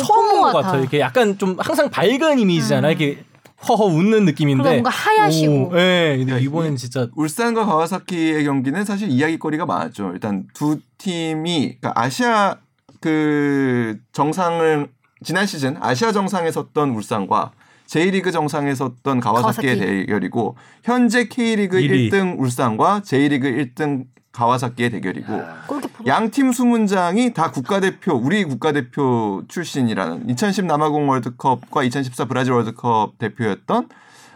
[0.00, 0.66] 처음 본것 본것 같아.
[0.68, 0.80] 같아요.
[0.82, 2.92] 이렇게 약간 좀 항상 밝은 이미지잖아요.
[2.92, 2.96] 음.
[3.00, 3.24] 이렇게
[3.68, 4.62] 허허 웃는 느낌인데.
[4.70, 5.70] 뭔가 하얗시고.
[5.72, 6.14] 오, 예.
[6.18, 10.12] 근데 야, 이번엔 진짜 울산과 가와사키의 경기는 사실 이야기거리가 많았죠.
[10.14, 12.56] 일단 두 팀이 그러니까 아시아
[13.00, 14.88] 그 정상을
[15.24, 17.52] 지난 시즌 아시아 정상에 섰던 울산과
[17.86, 20.06] J리그 정상에 섰던 가와사키의 가와사키.
[20.06, 22.08] 대결이고 현재 K리그 일위.
[22.08, 26.04] 1등 울산과 J리그 1등 가와사키의 대결이고 골키퍼.
[26.06, 33.88] 양팀 수문장이 다 국가대표 우리 국가대표 출신이라는 2010 남아공 월드컵과 2014 브라질 월드컵 대표였던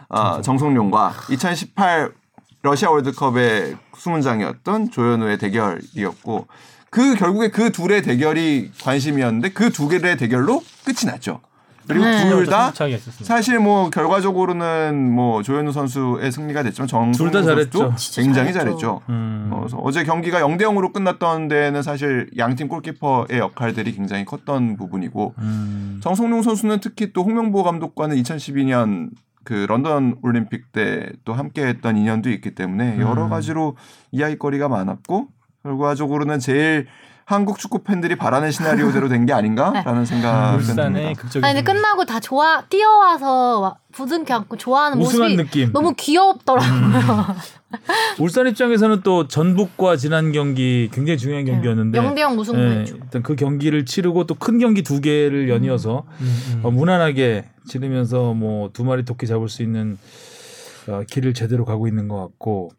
[0.09, 2.11] 아, 정성룡과 2018
[2.61, 6.47] 러시아 월드컵의 수문장이었던 조현우의 대결이었고
[6.95, 11.41] 그 결국에 그 둘의 대결이 관심이었는데 그 두 개의 대결로 끝이 났죠.
[11.87, 12.29] 그리고 네.
[12.29, 13.25] 둘다 차이가 있었습니다.
[13.25, 18.21] 사실 뭐 결과적으로는 뭐 조현우 선수의 승리가 됐지만 둘다 정성룡 선수도 잘했죠.
[18.23, 18.77] 굉장히 잘했죠.
[18.79, 19.01] 잘했죠.
[19.09, 19.49] 음.
[19.51, 25.33] 어, 그래서 어제 경기가 0대 0으로 끝났던 데는 사실 양팀 골키퍼의 역할들이 굉장히 컸던 부분이고
[25.39, 25.99] 음.
[26.01, 29.09] 정성룡 선수는 특히 또 홍명보 감독과는 2012년
[29.43, 33.29] 그 런던 올림픽 때 또 함께했던 인연도 있기 때문에 여러 음.
[33.29, 33.75] 가지로
[34.11, 35.27] 이야기거리가 많았고
[35.69, 36.85] 결과적으로는 제일
[37.27, 41.21] 한국 축구 팬들이 바라는 시나리오대로 된 게 아닌가라는 생각이 울산의 듭니다.
[41.21, 41.73] 극적인 아니 근데.
[41.73, 45.71] 끝나고 다 좋아 뛰어와서 와- 부둥켜 안고 좋아하는 모습이 느낌.
[45.73, 47.35] 너무 귀엽더라고요.
[48.19, 52.95] 울산 입장에서는 또 전북과 지난 경기 굉장히 중요한 경기였는데 0대0 무승부 예, 했죠.
[53.01, 56.25] 일단 그 경기를 치르고 또 큰 경기 두 개를 연이어서 음,
[56.57, 56.59] 음.
[56.63, 59.97] 어, 무난하게 치르면서 뭐 두 마리 토끼 잡을 수 있는
[60.87, 62.69] 어, 길을 제대로 가고 있는 것 같고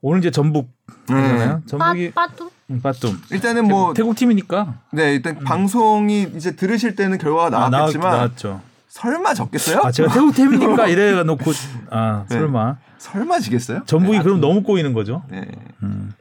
[0.00, 1.56] 오늘 이제 전북이잖아요.
[1.56, 1.66] 네.
[1.66, 3.18] 전북이 빠뚜 음, 빠툼.
[3.30, 8.36] 일단은 뭐 태국 팀이니까 네, 일단 방송이 이제 들으실 때는 결과가 아, 나왔, 나왔겠지만 나왔
[8.36, 8.60] 죠.
[8.88, 9.80] 설마 적겠어요?
[9.84, 11.50] 아 제가 태국 팀이니까 이래 놓고
[11.90, 12.36] 아 네.
[12.36, 13.82] 설마 설마 지겠어요?
[13.86, 15.22] 전북이 그럼 너무 꼬이는 거죠.
[15.30, 15.46] 네.
[15.82, 16.12] 음.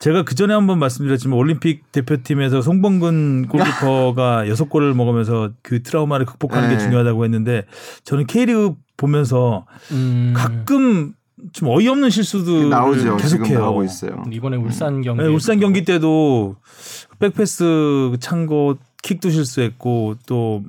[0.00, 6.68] 제가 그 전에 한번 말씀드렸지만 올림픽 대표팀에서 송범근 골키퍼가 여섯 골을 먹으면서 그 트라우마를 극복하는
[6.68, 6.80] 게 네.
[6.82, 7.64] 중요하다고 했는데
[8.04, 10.34] 저는 K리그 보면서 음.
[10.36, 11.14] 가끔
[11.52, 13.16] 좀 어이없는 실수도 나오죠.
[13.18, 13.58] 계속해요.
[13.60, 14.22] 나오고 있어요.
[14.30, 16.56] 이번에 울산 경기 네, 울산 경기 때도
[17.18, 20.62] 백패스 찬 거 킥도 실수했고 또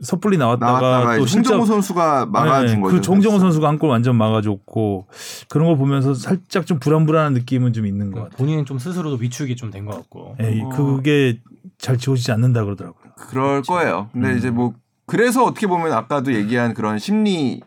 [0.00, 2.94] 섣불리 나왔다가, 나왔다가 또 홍정호 선수가 막아준 네, 거죠.
[2.96, 5.06] 그 정정호 선수가 한 골 완전 막아줬고
[5.48, 8.36] 그런 걸 보면서 살짝 좀 불안불안한 느낌은 좀 있는 것 같아요.
[8.36, 10.36] 본인은 좀 스스로도 위축이 좀 된 것 같고.
[10.40, 10.68] 예, 어.
[10.68, 11.40] 그게
[11.78, 13.12] 잘 지워지지 않는다 그러더라고요.
[13.16, 14.08] 그럴 거예요.
[14.12, 14.38] 근데 음.
[14.38, 14.74] 이제 뭐
[15.06, 17.60] 그래서 어떻게 보면 아까도 얘기한 그런 심리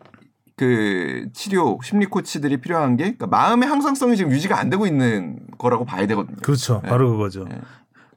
[0.56, 5.84] 그 치료 심리 코치들이 필요한 게 그러니까 마음의 항상성이 지금 유지가 안 되고 있는 거라고
[5.84, 6.36] 봐야 되거든요.
[6.42, 6.80] 그렇죠.
[6.82, 6.88] 네.
[6.88, 7.44] 바로 그거죠.
[7.44, 7.60] 네.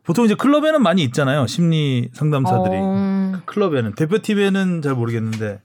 [0.03, 1.47] 보통 이제 클럽에는 많이 있잖아요.
[1.47, 2.75] 심리 상담사들이.
[2.75, 5.61] 어, 클럽에는 대표팀에는 잘 모르겠는데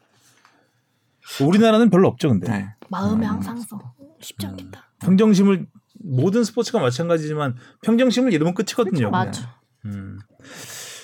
[1.42, 2.50] 우리나라는 별로 없죠, 근데.
[2.50, 2.74] 네.
[2.88, 3.80] 마음의 항상성
[4.20, 4.50] 쉽지 음.
[4.50, 4.88] 않겠다.
[5.00, 5.66] 평정심을
[6.02, 9.10] 모든 스포츠가 마찬가지지만 평정심을 잃으면 끝이거든요.
[9.10, 9.56] 맞아.
[9.84, 10.18] 음.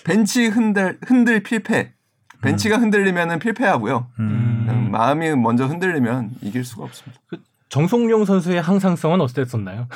[0.05, 1.96] 벤치 흔들 흔들 필패.
[2.47, 4.07] 벤치가 흔들리면은 필패하고요.
[4.21, 4.67] 음.
[4.69, 7.21] 음, 마음이 먼저 흔들리면 이길 수가 없습니다.
[7.69, 9.89] 정송용 선수의 항상성은 어땠었나요?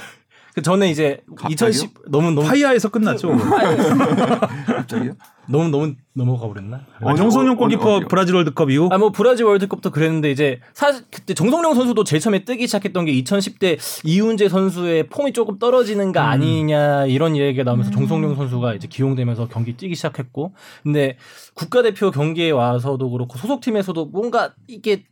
[0.54, 1.68] 그 전에 이제 갑자기요?
[1.68, 3.36] 2010 너무 너무 파이아에서 끝났죠.
[4.66, 5.12] 갑자기요?
[5.48, 6.80] 너무 너무 넘어가 버렸나?
[7.00, 8.02] 아, 정성용 골키퍼?
[8.08, 12.66] 브라질 월드컵 이후 아뭐 브라질 월드컵도 그랬는데 이제 사실 그때 정성룡 선수도 제일 처음에 뜨기
[12.66, 17.94] 시작했던 게 2010대 이운재 선수의 폼이 조금 떨어지는가 아니냐 이런 얘기가 나오면서 음.
[17.94, 21.16] 정성룡 선수가 이제 기용되면서 경기 뛰기 시작했고 근데
[21.54, 25.04] 국가대표 경기에 와서도 그렇고 소속팀에서도 뭔가 이게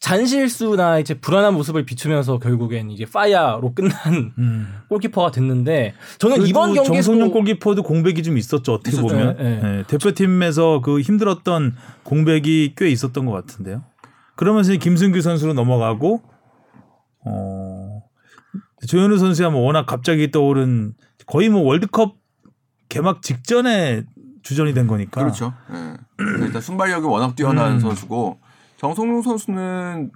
[0.00, 3.92] 잔실수나 이제 불안한 모습을 비추면서 결국엔 이제 fire로 끝난
[4.38, 4.68] 음.
[4.88, 8.74] 골키퍼가 됐는데 저는 이번 경기에서 정성룡 골키퍼도 공백이 좀 있었죠.
[8.74, 9.08] 어떻게 있었죠.
[9.08, 9.78] 보면 네, 네.
[9.78, 11.74] 예, 대표팀에서 그 힘들었던
[12.04, 13.82] 공백이 꽤 있었던 것 같은데요.
[14.36, 16.22] 그러면서 김승규 선수로 넘어가고
[17.26, 18.02] 어,
[18.86, 20.94] 조현우 선수야 뭐 워낙 갑자기 떠오른
[21.26, 22.16] 거의 뭐 월드컵
[22.88, 24.04] 개막 직전에
[24.42, 25.20] 주전이 된 거니까.
[25.20, 25.52] 그렇죠.
[25.72, 25.96] 예.
[26.44, 27.80] 일단 순발력이 워낙 뛰어난 음.
[27.80, 28.38] 선수고
[28.78, 30.10] 정성용 선수는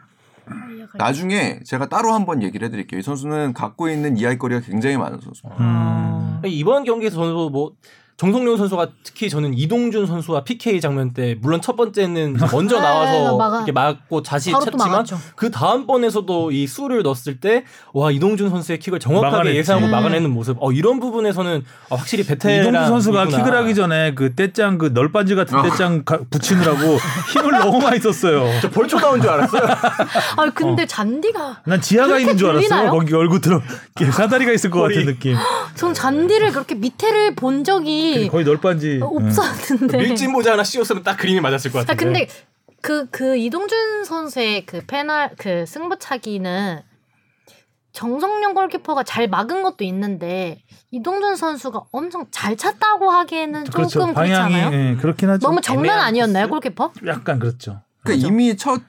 [0.96, 3.00] 나중에 제가 따로 한번 얘기를 해드릴게요.
[3.00, 5.62] 이 선수는 갖고 있는 이야기거리가 굉장히 많은 선수입니다.
[5.62, 6.42] 음.
[6.46, 7.72] 이번 경기에서 저도 뭐
[8.18, 13.36] 정성용 선수가 특히 저는 이동준 선수와 PK 장면 때 물론 첫 번째는 먼저 네, 나와서
[13.36, 13.56] 막아.
[13.56, 15.04] 이렇게 막고 또 찼지만.
[15.34, 19.58] 그 다음 번에서도 이 수를 넣었을 때 와 이동준 선수의 킥을 정확하게 막아냈지.
[19.58, 19.90] 예상하고 음.
[19.90, 20.56] 막아내는 모습.
[20.60, 25.34] 어 이런 부분에서는 어, 확실히 베테랑 이동주 선수가 킥을 하기 전에 그 떼짱 그 널빤지
[25.34, 26.78] 같은 떼짱 가- 붙이느라고
[27.32, 28.46] 힘을 너무 많이 썼어요.
[28.60, 29.62] 저 벌초 나온 줄 알았어요.
[30.36, 32.68] 아 근데 잔디가 난 지하가 있는 줄 알았어요.
[32.68, 32.90] 들리나요?
[32.90, 33.60] 거기 얼굴 들어
[33.98, 34.82] 이렇게 사다리가 있을 것.
[34.82, 35.36] 같은 느낌.
[35.74, 39.00] 전 잔디를 그렇게 밑에를 본 적이 거의 널빤지.
[39.02, 39.02] 응.
[39.02, 39.98] 없었는데.
[39.98, 42.04] 밀짚 모자 하나 씌웠으면 딱 그림이 맞았을 것아 같은데.
[42.04, 42.28] 근데
[42.80, 46.80] 그그 이동준 선수의 그 페널 그 승부차기는
[47.92, 53.88] 정성용 골키퍼가 잘 막은 것도 있는데 이동준 선수가 엄청 잘 찼다고 하기에는 그렇죠.
[54.00, 54.90] 조금 방향이 그렇잖아요.
[54.90, 55.46] 예, 그렇긴 하죠.
[55.46, 56.48] 너무 정면 아니었나요?
[56.48, 56.92] 골키퍼?
[57.06, 57.82] 약간 그렇죠.
[58.02, 58.80] 그러니까 이미 첫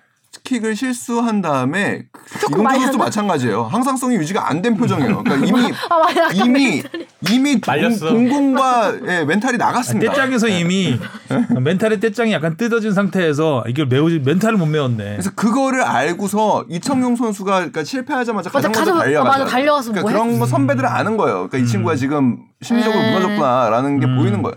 [0.44, 2.04] 킥을 실수한 다음에
[2.52, 2.98] 많이 이동준 선수도?
[2.98, 3.64] 마찬가지예요.
[3.64, 5.24] 항상성이 유지가 안 된 표정이에요.
[5.24, 6.30] 그러니까 이미 아 맞아.
[6.34, 6.84] 이미
[7.32, 8.10] 이미 말렸어.
[8.10, 10.12] 공- 공공과 예, 멘탈이 나갔습니다.
[10.12, 11.00] 떼짱에서 이미
[11.60, 15.04] 멘탈의 떼짱이 약간 뜯어진 상태에서 이걸 메우지 멘탈을 못 메웠네.
[15.12, 19.92] 그래서 그거를 알고서 이청용 선수가 그러니까 실패하자마자 맞아, 가장 먼저 가져- 달려가서 어, 맞아, 달려가서
[19.92, 21.48] 그러니까 뭐 그런 거 선배들은 아는 거예요.
[21.48, 23.08] 그러니까 이 친구가 지금 심리적으로 음.
[23.14, 24.18] 무너졌구나라는 게 음.
[24.18, 24.56] 보이는 거예요.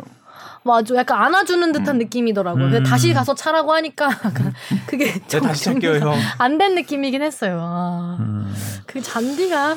[0.66, 0.94] 맞아.
[0.96, 2.64] 약간 안아주는 듯한 느낌이더라고요.
[2.64, 2.70] 음.
[2.70, 4.08] 근데 다시 가서 차라고 하니까
[4.86, 6.14] 그게 네, 다시 찰게요, 형.
[6.38, 7.58] 안된 느낌이긴 했어요.
[7.62, 8.52] 아, 음.
[8.86, 9.76] 그 잔디가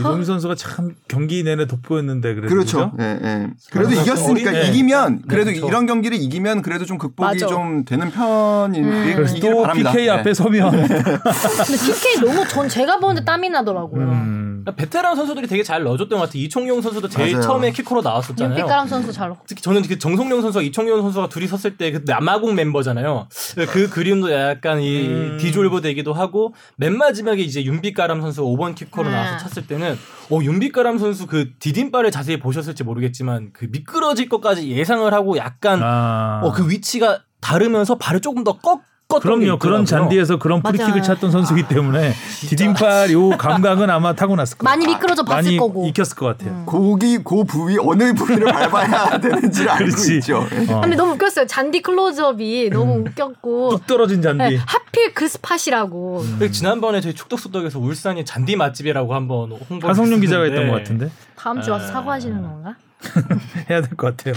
[0.00, 2.92] 이동희 선수가 참 경기 내내 돋보였는데 그래도 그렇죠.
[2.92, 3.02] 그죠?
[3.02, 3.48] 예, 예.
[3.72, 4.68] 그래도 이겼으니까 어린- 네.
[4.68, 5.66] 이기면 그래도 그렇죠.
[5.66, 7.46] 이런 경기를 이기면 그래도 좀 극복이 맞아.
[7.48, 9.26] 좀 되는 편인 음.
[9.40, 9.90] 또 바랍니다.
[9.90, 10.10] PK 예.
[10.10, 14.02] 앞에 서면 근데 PK 너무 전 제가 보는데 땀이 나더라고요.
[14.04, 14.47] 음.
[14.68, 16.42] 그러니까 베테랑 선수들이 되게 잘 넣어줬던 것 같아요.
[16.42, 17.42] 이청용 선수도 제일 맞아요.
[17.42, 18.58] 처음에 키커로 나왔었잖아요.
[18.58, 19.34] 윤빛가람 선수 잘.
[19.46, 23.28] 특히 저는 그 정성룡 선수와 이청용 선수가 둘이 섰을 때 그 남아공 멤버잖아요.
[23.70, 25.38] 그 그림도 약간 이 음.
[25.40, 29.14] dissolve 되기도 하고 맨 마지막에 이제 윤빛가람 선수 5번 키커로 네.
[29.14, 29.96] 나와서 찼을 때는
[30.30, 36.42] 어 윤빛가람 선수 그 디딤발을 자세히 보셨을지 모르겠지만 그 미끄러질 것까지 예상을 하고 약간 아.
[36.44, 38.82] 어 그 위치가 다르면서 발을 조금 더 꺾.
[39.08, 39.58] 꺾었던 게 그럼요.
[39.58, 39.86] 그런 있더라고요.
[39.86, 40.76] 잔디에서 그런 맞아요.
[40.76, 42.12] 프리킥을 차던 선수이기 때문에
[42.50, 44.68] 디딤발 요 감각은 아마 타고났을 거예요.
[44.70, 45.86] 많이 미끄러져 봤을 많이 거고.
[45.86, 46.62] 익혔을 것 같아요.
[46.66, 50.16] 고기 그 부위 어느 부위를 밟아야 되는지를 알고 그렇지.
[50.18, 50.46] 있죠.
[50.52, 50.70] 예.
[50.72, 50.82] 어.
[50.82, 51.46] 근데 너무 웃겼어요.
[51.46, 53.06] 잔디 클로즈업이 너무 음.
[53.06, 53.70] 웃겼고.
[53.70, 54.44] 뚝 떨어진 잔디.
[54.44, 56.24] 네, 하필 그 spot이라고.
[56.38, 61.62] 그리고 지난번에 저희 축덕수덕에서 울산이 잔디 맛집이라고 한번 홍보 하성룡 기자가 했던 것 같은데 다음
[61.62, 61.88] 주 와서 아.
[61.88, 62.74] 사과하시는 건가?
[63.70, 64.34] 해야 될 것 같아요.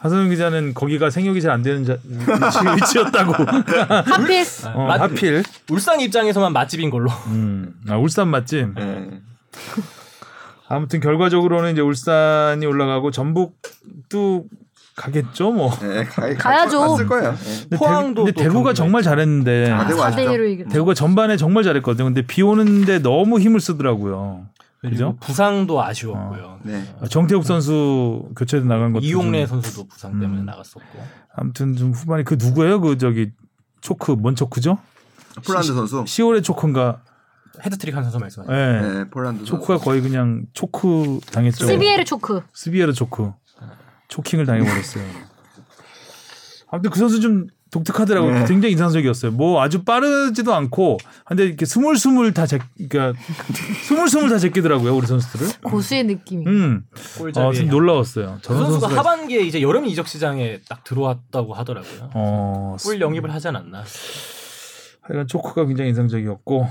[0.00, 1.96] 하성룡 기자는 거기가 생육이 잘 안 되는 자,
[2.74, 3.32] 위치, 였다고
[4.04, 4.44] 하필
[4.74, 5.42] 어, 맛- 하필.
[5.70, 7.10] 울산 입장에서만 맛집인 걸로.
[7.28, 8.68] 음, 아, 울산 맛집.
[8.78, 9.08] 예.
[10.68, 14.44] 아무튼 결과적으로는 이제 울산이 올라가고 전북도
[14.96, 15.70] 가겠죠, 뭐.
[15.82, 16.80] 예, 가, 가야죠.
[16.80, 17.34] 갔을 거예요.
[17.44, 17.60] 예.
[17.62, 19.02] 근데, 포항도 대구, 근데 또 대구가 정말.
[19.02, 20.22] 잘했는데 아, 대구 아시죠?
[20.22, 20.70] 4대 1로 이겼죠.
[20.70, 22.04] 대구가 전반에 정말 잘했거든요.
[22.04, 24.46] 근데 비 오는데 너무 힘을 쓰더라고요.
[24.80, 25.16] 그죠?
[25.20, 26.60] 부상도 아쉬웠고요.
[26.62, 26.82] 네.
[27.00, 30.46] 아, 정태욱 선수 교체도 나간 것도 이용래 좀- 선수도 부상 때문에 음.
[30.46, 30.80] 나갔었고.
[31.34, 32.80] 아무튼 좀 후반에 그 누구예요?
[32.80, 33.30] 그 저기
[33.82, 34.78] 초크 뭔 초크죠?
[35.46, 36.04] 폴란드 선수.
[36.04, 37.02] 시비에르초크인가?
[37.62, 38.54] 해트트릭 한 선수 말씀하시죠.
[38.56, 38.80] 예.
[38.80, 39.50] 네, 폴란드 선수.
[39.52, 41.66] 초크가 거의 그냥 choke 당했죠.
[41.66, 42.40] 시비에르초크.
[42.54, 43.32] 시비에르초크.
[44.08, 45.04] choking을 당해버렸어요.
[46.70, 48.34] 아무튼 그 선수 좀 독특하더라고요.
[48.40, 48.44] 네.
[48.46, 49.32] 굉장히 인상적이었어요.
[49.32, 52.58] 뭐 아주 빠르지도 않고, 근데 이렇게 스물스물 다 제,
[52.88, 53.18] 그러니까
[53.86, 55.60] 스물스물 다 제끼더라고요 우리 선수들을.
[55.62, 56.46] 고수의 느낌이.
[56.46, 56.84] 음,
[57.18, 57.46] 골자리.
[57.46, 58.38] 어, 좀 놀라웠어요.
[58.42, 62.10] 그 선수가 선수가 하반기에 이제 여름 이적 시장에 딱 들어왔다고 하더라고요.
[62.14, 63.84] 어, 골 영입을 하지 않았나.
[65.02, 66.68] 하여간 초크가 굉장히 인상적이었고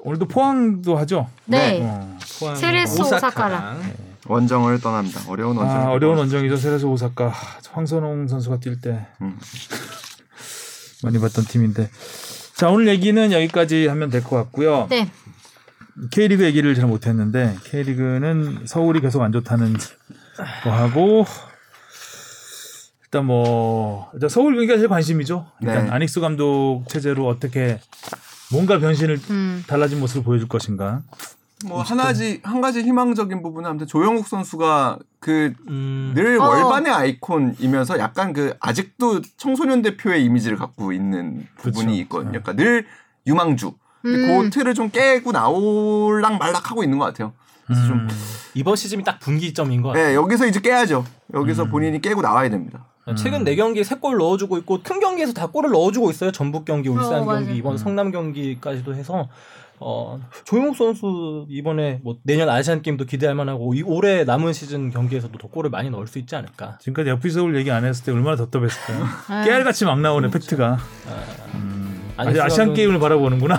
[0.00, 1.28] 오늘도 포항도 하죠.
[1.46, 1.80] 네.
[1.82, 2.18] 어.
[2.38, 3.80] 포항 세레스 오사카랑.
[4.26, 5.20] 원정을 떠납니다.
[5.28, 5.76] 어려운 원정.
[5.76, 6.56] 아, 어려운 원정이죠.
[6.56, 7.30] 세레소 오사카
[7.72, 9.38] 황선홍 선수가 뛸 때 음.
[11.04, 11.90] 많이 봤던 팀인데.
[12.54, 14.86] 자 오늘 얘기는 여기까지 하면 될 것 같고요.
[14.90, 15.10] 네.
[16.10, 19.76] K리그 얘기를 잘 못했는데 K리그는 서울이 계속 안 좋다는
[20.64, 21.24] 거 하고
[23.04, 25.46] 일단 뭐 일단 서울 경기가 제일 관심이죠.
[25.60, 25.90] 일단 네.
[25.90, 27.80] 아닉스 감독 체제로 어떻게
[28.50, 29.64] 뭔가 변신을 음.
[29.66, 31.02] 달라진 모습을 보여줄 것인가.
[31.66, 36.46] 뭐 하나지 한 가지 희망적인 부분은 아무튼 조영욱 선수가 그 음, 늘 어.
[36.46, 41.98] 월반의 아이콘이면서 약간 그 아직도 청소년 대표의 이미지를 갖고 있는 부분이.
[42.00, 42.32] 있거든요.
[42.32, 42.38] 네.
[42.40, 42.86] 그러니까 늘
[43.26, 43.72] 유망주.
[44.02, 44.42] 근데 음.
[44.42, 47.32] 그 틀을 좀 깨고 나올락 말락 하고 있는 것 같아요.
[47.66, 48.08] 그래서 좀 음.
[48.52, 50.08] 이번 시즌이 딱 분기점인 것 같아요.
[50.08, 51.04] 네, 여기서 이제 깨야죠.
[51.32, 51.70] 여기서 음.
[51.70, 52.84] 본인이 깨고 나와야 됩니다.
[53.16, 56.32] 최근 네 경기에 세골 넣어주고 있고 큰 경기에서 다 골을 넣어주고 있어요.
[56.32, 57.24] 전북 경기, 울산 어.
[57.26, 57.76] 경기, 이번 음.
[57.76, 59.28] 성남 경기까지도 해서
[59.86, 65.36] 어, 조용욱 선수 이번에 뭐 내년 아시안 게임도 기대할 만하고 이 올해 남은 시즌 경기에서도
[65.38, 66.78] 더 골을 많이 넣을 수 있지 않을까.
[66.80, 69.04] 지금까지 FC 서울 얘기 안 했을 때 얼마나 답답했을까요?
[69.28, 69.44] 아.
[69.44, 70.78] 깨알같이 막 나오네 팩트가.
[72.16, 73.58] 아직 아니, 아시안 수학은- 게임을 바라보는구나.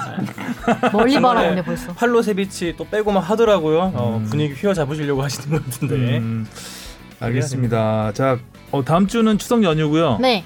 [0.93, 1.93] 멀리 중간에 바라보네 벌써.
[1.93, 3.91] 팔로세비치 또 빼고만 하더라고요.
[3.93, 4.25] 어, 음.
[4.25, 6.17] 분위기 휘어잡으시려고 하시는 것 같은데.
[6.17, 6.47] 음,
[7.19, 8.13] 알겠습니다.
[8.13, 8.39] 자,
[8.71, 10.17] 어, 다음 주는 추석 연휴고요.
[10.21, 10.43] 네.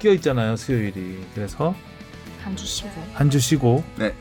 [0.00, 1.18] 끼어 있잖아요, 수요일이.
[1.34, 1.74] 그래서
[2.42, 2.90] 한 주 쉬고.
[3.14, 4.12] 한 주 쉬고 네.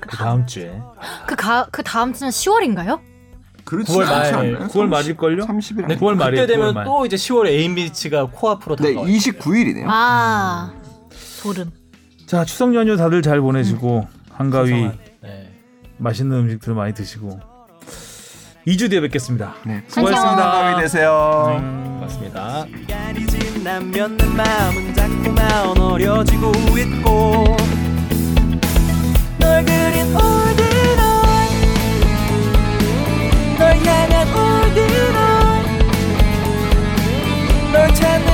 [0.00, 0.80] 그 다음 주에
[1.26, 3.00] 그, 가, 그 다음 주는 10월인가요?
[3.64, 4.68] 그렇지 9월 않지 말, 않나요?
[4.68, 5.44] 9월 말일걸요?
[5.46, 5.86] 30일.
[5.86, 6.84] 네, 9월 말이에요, 그때 9월 되면 말.
[6.84, 9.12] 또 이제 10월에 에인 비치가 코앞으로 네, 다가와요.
[9.12, 9.84] 29일이네요.
[9.86, 10.72] 아,
[11.10, 11.70] 소름.
[12.26, 15.52] 자, 추석 연휴 다들 잘 보내시고 한가위 소소한, 네.
[15.98, 17.40] 맛있는 음식들 많이 드시고
[18.66, 19.54] 2주 뒤에 뵙겠습니다.
[19.66, 19.82] 네.
[19.88, 20.50] 수고하셨습니다.
[20.52, 21.56] 건강히 되세요.
[21.60, 21.98] 음.
[22.00, 22.66] 맞습니다.
[22.66, 27.44] 시간이 지나면 내 마음은 자꾸만 어려지고 있고
[29.60, 31.04] 널 그린 올드널
[33.58, 35.14] 널 향한 올드널
[37.72, 38.29] 널 찾는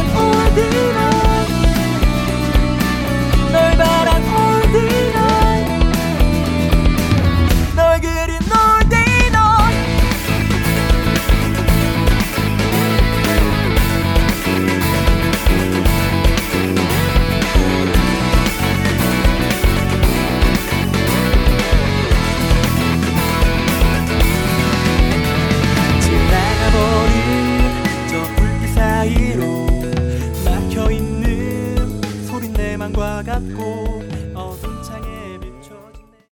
[33.36, 33.85] 사